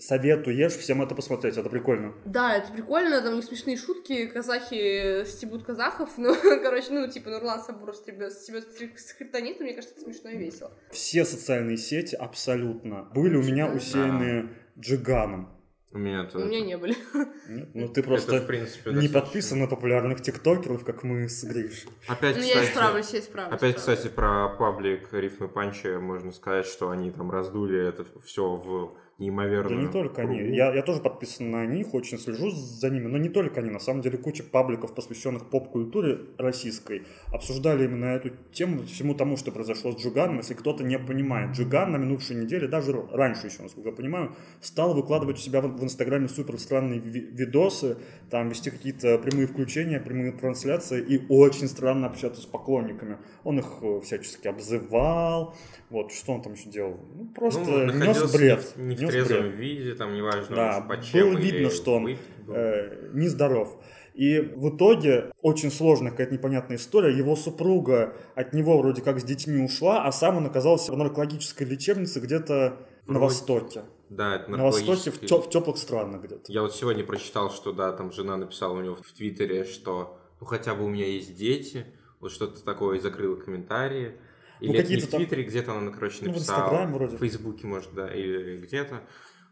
Советуешь 0.01 0.73
всем 0.73 1.03
это 1.03 1.15
посмотреть, 1.15 1.57
это 1.57 1.69
прикольно. 1.71 2.15
Да, 2.25 2.57
это 2.57 2.73
прикольно, 2.73 3.21
там 3.23 3.33
у 3.33 3.37
них 3.37 3.45
смешные 3.45 3.77
шутки, 3.77 4.27
казахи 4.27 5.25
стебут 5.25 5.65
казахов, 5.65 6.11
ну, 6.17 6.35
короче, 6.63 6.89
ну, 6.91 7.09
типа, 7.09 7.31
Нурлан 7.31 7.61
Сабуров 7.63 7.97
стебет, 7.97 8.33
стебет 8.33 8.67
скриптонит, 8.99 9.61
мне 9.61 9.75
кажется, 9.75 9.95
это 9.95 10.05
смешно 10.05 10.31
и 10.31 10.37
весело. 10.37 10.73
Все 10.91 11.25
социальные 11.25 11.77
сети 11.77 12.15
абсолютно 12.15 13.03
были 13.15 13.37
у 13.37 13.43
меня 13.43 13.69
усеяны 13.69 14.49
джиганом. 14.79 15.53
У 15.93 15.99
меня 15.99 16.25
У 16.25 16.27
тоже. 16.27 16.45
меня 16.47 16.61
не 16.61 16.77
были. 16.77 16.95
Нет? 17.49 17.69
Ну 17.73 17.89
ты 17.89 18.01
Это, 18.01 18.09
просто 18.11 18.41
в 18.43 18.47
принципе, 18.47 18.93
не 18.93 19.09
подписан 19.09 19.61
на 19.61 19.67
популярных 19.67 20.21
тиктокеров, 20.21 20.85
как 20.85 21.05
мы 21.05 21.27
с 21.29 21.43
Гришей. 21.45 21.89
Опять, 22.07 22.37
Ну, 22.37 22.43
я 22.43 22.49
кстати, 22.49 22.67
исправлюсь, 22.67 23.11
я 23.15 23.21
исправлюсь. 23.21 23.57
Опять, 23.57 23.77
исправлюсь. 23.77 24.01
кстати, 24.01 24.15
про 24.15 24.49
паблик 24.59 25.09
рифмы 25.13 25.49
панчи 25.49 25.87
можно 25.99 26.33
сказать, 26.33 26.67
что 26.67 26.91
они 26.91 27.11
там 27.13 27.31
раздули 27.31 27.89
это 27.89 28.05
все 28.27 28.57
в 28.57 28.95
Да 29.19 29.25
неимоверную 29.25 29.81
не 29.81 29.89
только 29.89 30.23
они. 30.23 30.55
Я, 30.55 30.75
я 30.75 30.83
тоже 30.83 31.01
подписан 31.01 31.51
на 31.51 31.65
них, 31.65 31.95
очень 31.95 32.19
слежу 32.19 32.51
за 32.51 32.91
ними, 32.91 33.07
но 33.07 33.17
не 33.17 33.31
только 33.31 33.61
они. 33.61 33.71
На 33.71 33.79
самом 33.79 34.03
деле 34.03 34.19
куча 34.19 34.45
пабликов, 34.45 34.95
посвященных 34.95 35.49
поп-культуре 35.49 36.19
российской, 36.37 37.05
обсуждали 37.33 37.85
именно 37.85 38.17
эту 38.17 38.31
тему, 38.53 38.83
всему 38.83 39.15
тому, 39.15 39.39
что 39.39 39.53
произошло 39.53 39.93
с 39.93 39.97
Джиганом. 39.97 40.37
Если 40.39 40.53
кто-то 40.53 40.85
не 40.85 40.99
понимает, 40.99 41.53
Джиган 41.57 41.93
на 41.93 41.97
минувшей 41.97 42.37
неделе, 42.37 42.69
даже 42.69 42.93
раньше 43.11 43.47
еще, 43.47 43.63
насколько 43.63 43.89
я 43.89 43.97
понимаю, 43.97 44.37
стал 44.61 44.93
выкладывать 44.95 45.39
у 45.39 45.41
себя 45.41 45.63
в, 45.63 45.77
в 45.77 45.83
Инстаграме 45.83 46.29
супер 46.29 46.59
странные 46.59 47.01
ви- 47.01 47.21
видосы, 47.21 47.97
там 48.31 48.51
вести 48.51 48.71
какие-то 48.71 49.17
прямые 49.19 49.47
включения, 49.47 49.99
прямые 49.99 50.33
трансляции 50.33 51.01
и 51.01 51.25
очень 51.31 51.69
странно 51.69 52.07
общаться 52.09 52.43
с 52.43 52.47
поклонниками. 52.47 53.17
Он 53.45 53.61
их 53.61 53.79
э, 53.81 54.01
всячески 54.05 54.47
обзывал, 54.47 55.55
вот, 55.89 56.13
что 56.13 56.33
он 56.33 56.43
там 56.43 56.53
еще 56.53 56.69
делал? 56.69 56.99
Ну, 57.15 57.27
просто 57.35 57.87
Ну, 57.87 58.05
нес 58.05 58.33
бред. 58.35 58.75
Не 58.77 59.06
в 59.07 59.15
нес 59.15 59.27
трезвом 59.27 59.49
бред. 59.49 59.59
виде, 59.59 59.95
там 59.95 60.15
неважно, 60.15 60.57
Да, 60.57 60.81
по 60.81 61.03
чем. 61.03 61.31
было 61.31 61.39
видно, 61.39 61.71
что 61.71 61.95
он, 61.95 62.05
выпит 62.05 62.21
э, 62.49 63.11
нездоров. 63.13 63.77
И 64.15 64.39
в 64.41 64.75
итоге 64.75 65.31
очень 65.43 65.71
сложная 65.71 66.11
какая-то 66.11 66.33
непонятная 66.33 66.77
история. 66.79 67.15
Его 67.17 67.37
супруга 67.37 68.15
от 68.35 68.55
него 68.55 68.79
вроде 68.79 69.03
как 69.03 69.21
с 69.21 69.25
детьми 69.25 69.63
ушла, 69.63 70.05
а 70.05 70.13
сам 70.13 70.39
он 70.39 70.47
оказался 70.47 70.91
в 70.93 70.97
наркологической 70.97 71.67
лечебнице 71.67 72.21
где-то 72.21 72.79
на 73.07 73.19
Вроде. 73.19 73.25
Востоке. 73.25 73.83
Да, 74.09 74.37
это 74.37 74.51
На 74.51 74.65
Востоке, 74.65 75.11
в, 75.11 75.21
тё- 75.21 75.41
в 75.43 75.51
теплых 75.51 75.77
странах 75.77 76.23
где-то. 76.23 76.51
Я 76.51 76.63
вот 76.63 76.75
сегодня 76.75 77.05
прочитал, 77.05 77.51
что 77.51 77.73
да, 77.73 77.93
там 77.93 78.11
жена 78.13 78.37
написала 78.37 78.73
у 78.79 78.81
него 78.81 78.95
в 78.95 79.13
Твиттере, 79.13 79.65
что 79.65 80.19
ну 80.41 80.47
хотя 80.47 80.75
бы 80.75 80.85
у 80.85 80.89
меня 80.89 81.07
есть 81.07 81.37
дети, 81.37 81.85
вот 82.21 82.31
что-то 82.33 82.65
такое, 82.65 82.97
и 82.97 83.01
закрыла 83.01 83.37
комментарии. 83.37 84.13
Или 84.61 84.73
Ну, 84.73 84.77
какие-то 84.79 85.07
в 85.07 85.11
там- 85.11 85.21
Твиттере, 85.21 85.43
где-то 85.45 85.73
она, 85.77 85.91
короче, 85.91 86.19
Ну, 86.23 86.31
в 86.33 86.35
написала. 86.35 86.59
Инстаграме 86.65 86.95
вроде. 86.95 87.17
В 87.17 87.21
Фейсбуке, 87.21 87.67
может, 87.67 87.93
да, 87.95 88.09
или 88.13 88.57
где-то. 88.59 89.01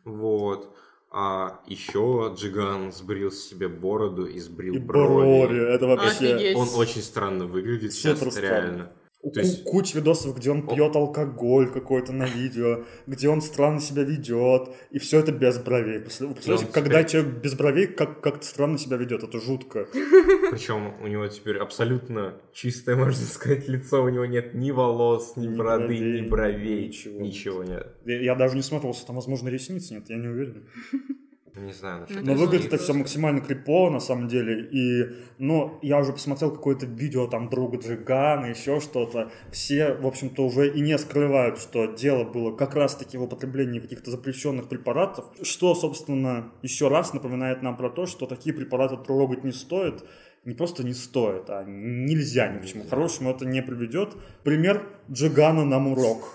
Вот. 0.05 0.75
А 1.17 1.61
еще 1.67 2.33
Джиган 2.37 2.93
сбрил 2.93 3.31
себе 3.31 3.69
бороду 3.69 4.27
и 4.27 4.41
сбрил 4.41 4.75
И 4.75 4.79
брови. 4.79 5.47
брови, 5.47 5.75
это 5.75 5.87
вообще... 5.87 6.35
Офигеть. 6.35 6.57
Он 6.57 6.69
очень 6.77 7.03
странно 7.03 7.47
выглядит 7.47 7.93
Супер 7.93 8.17
сейчас, 8.17 8.33
странно. 8.35 8.49
реально. 8.51 8.85
У- 8.85 9.04
То 9.33 9.41
есть- 9.41 9.65
ку- 9.65 9.71
Куча 9.75 9.99
видосов, 9.99 10.37
где 10.37 10.51
он 10.51 10.67
пьет 10.67 10.95
алкоголь 10.97 11.71
какой-то 11.73 12.13
на 12.13 12.25
видео, 12.27 12.85
где 13.07 13.29
он 13.29 13.41
странно 13.43 13.81
себя 13.81 14.03
ведет, 14.03 14.69
и 14.91 14.99
все 14.99 15.19
это 15.21 15.33
без 15.33 15.59
бровей. 15.59 15.99
Представляете, 16.01 16.67
когда 16.73 17.03
теперь- 17.03 17.23
человек 17.23 17.43
без 17.43 17.55
бровей 17.55 17.87
как- 17.89 18.21
как-то 18.21 18.47
странно 18.47 18.79
себя 18.79 18.97
ведет, 18.97 19.23
это 19.25 19.41
жутко. 19.41 19.89
Причем 20.51 20.95
у 21.03 21.07
него 21.07 21.27
теперь 21.29 21.59
абсолютно 21.59 22.35
чистое, 22.53 22.97
можно 22.97 23.25
сказать, 23.25 23.67
лицо. 23.69 24.03
У 24.05 24.09
него 24.09 24.27
нет 24.27 24.55
ни 24.55 24.71
волос, 24.71 25.35
ни, 25.37 25.47
Ни 25.47 25.57
бороды, 25.57 25.87
бровей, 25.87 26.21
ни 26.21 26.29
бровей. 26.29 26.87
ничего. 26.89 27.21
Ничего 27.21 27.65
нет. 27.65 27.89
Я, 28.05 28.21
я 28.21 28.35
даже 28.35 28.57
не 28.57 28.63
смотрелся, 28.63 29.07
там, 29.07 29.17
возможно, 29.17 29.49
ресниц 29.49 29.91
нет, 29.91 30.05
я 30.09 30.17
не 30.17 30.29
уверен. 30.29 30.69
Не 31.57 31.73
знаю 31.73 32.07
Ну, 32.09 32.17
Но 32.17 32.33
Это 32.33 32.41
выглядит 32.41 32.63
жутко. 32.63 32.77
это 32.77 32.85
все 32.85 32.93
максимально 32.95 33.41
крипово, 33.41 33.91
на 33.91 34.01
самом 34.01 34.27
деле. 34.29 34.69
И, 34.73 35.15
но 35.39 35.79
я 35.83 35.99
уже 35.99 36.13
посмотрел 36.13 36.51
какое-то 36.51 36.87
видео 36.87 37.27
там 37.29 37.49
друга 37.49 37.79
Джигана, 37.79 38.47
еще 38.47 38.81
что-то. 38.81 39.31
Все, 39.53 39.95
в 39.95 40.07
общем-то, 40.07 40.45
уже 40.45 40.69
и 40.69 40.81
не 40.81 40.99
скрывают, 40.99 41.59
что 41.59 41.87
дело 41.87 42.25
было 42.25 42.57
как 42.57 42.75
раз-таки 42.75 43.17
в 43.19 43.23
употреблении 43.23 43.79
каких-то 43.79 44.11
запрещенных 44.11 44.69
препаратов. 44.69 45.27
Что, 45.43 45.75
собственно, 45.75 46.53
еще 46.63 46.89
раз 46.89 47.13
напоминает 47.15 47.63
нам 47.63 47.77
про 47.77 47.89
то, 47.89 48.07
что 48.07 48.27
такие 48.27 48.55
препараты 48.55 48.97
трогать 48.97 49.45
не 49.45 49.53
стоит. 49.53 50.05
Не 50.45 50.55
просто 50.55 50.85
не 50.85 50.93
стоит, 50.93 51.49
а 51.49 51.65
нельзя 51.65 52.49
ни 52.49 52.59
к 52.59 52.67
чему 52.67 52.85
хорошему 52.85 53.31
это 53.31 53.47
не 53.47 53.63
приведет. 53.63 54.11
Пример 54.43 54.87
Джигана 55.11 55.65
нам 55.65 55.93
урок. 55.93 56.29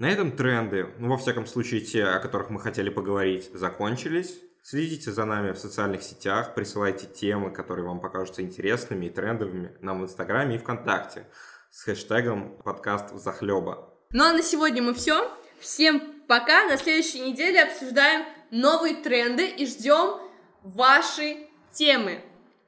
На 0.00 0.06
этом 0.06 0.32
тренды, 0.32 0.88
ну, 0.98 1.10
во 1.10 1.16
всяком 1.16 1.46
случае, 1.46 1.80
те, 1.80 2.02
о 2.04 2.18
которых 2.18 2.50
мы 2.50 2.58
хотели 2.58 2.88
поговорить, 2.88 3.50
закончились. 3.54 4.40
Следите 4.62 5.10
за 5.10 5.24
нами 5.24 5.50
в 5.50 5.58
социальных 5.58 6.04
сетях, 6.04 6.54
присылайте 6.54 7.06
темы, 7.06 7.50
которые 7.50 7.84
вам 7.84 8.00
покажутся 8.00 8.42
интересными 8.42 9.06
и 9.06 9.10
трендовыми 9.10 9.76
нам 9.80 10.00
в 10.00 10.04
Инстаграме 10.04 10.54
и 10.54 10.58
ВКонтакте 10.58 11.26
с 11.70 11.82
хэштегом 11.82 12.56
подкаст 12.62 13.12
захлеба. 13.14 13.92
Ну 14.10 14.24
а 14.24 14.32
на 14.32 14.42
сегодня 14.42 14.80
мы 14.80 14.94
все. 14.94 15.28
Всем 15.58 16.00
пока. 16.28 16.64
На 16.68 16.76
следующей 16.76 17.20
неделе 17.20 17.64
обсуждаем 17.64 18.24
новые 18.52 19.02
тренды 19.02 19.46
и 19.46 19.66
ждем 19.66 20.20
ваши 20.62 21.48
темы. 21.72 22.20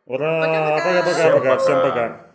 Ура! 0.07 0.40
Пока-пока! 0.40 1.02
Пока-пока! 1.04 1.59
Всем 1.59 1.80
пока! 1.80 2.34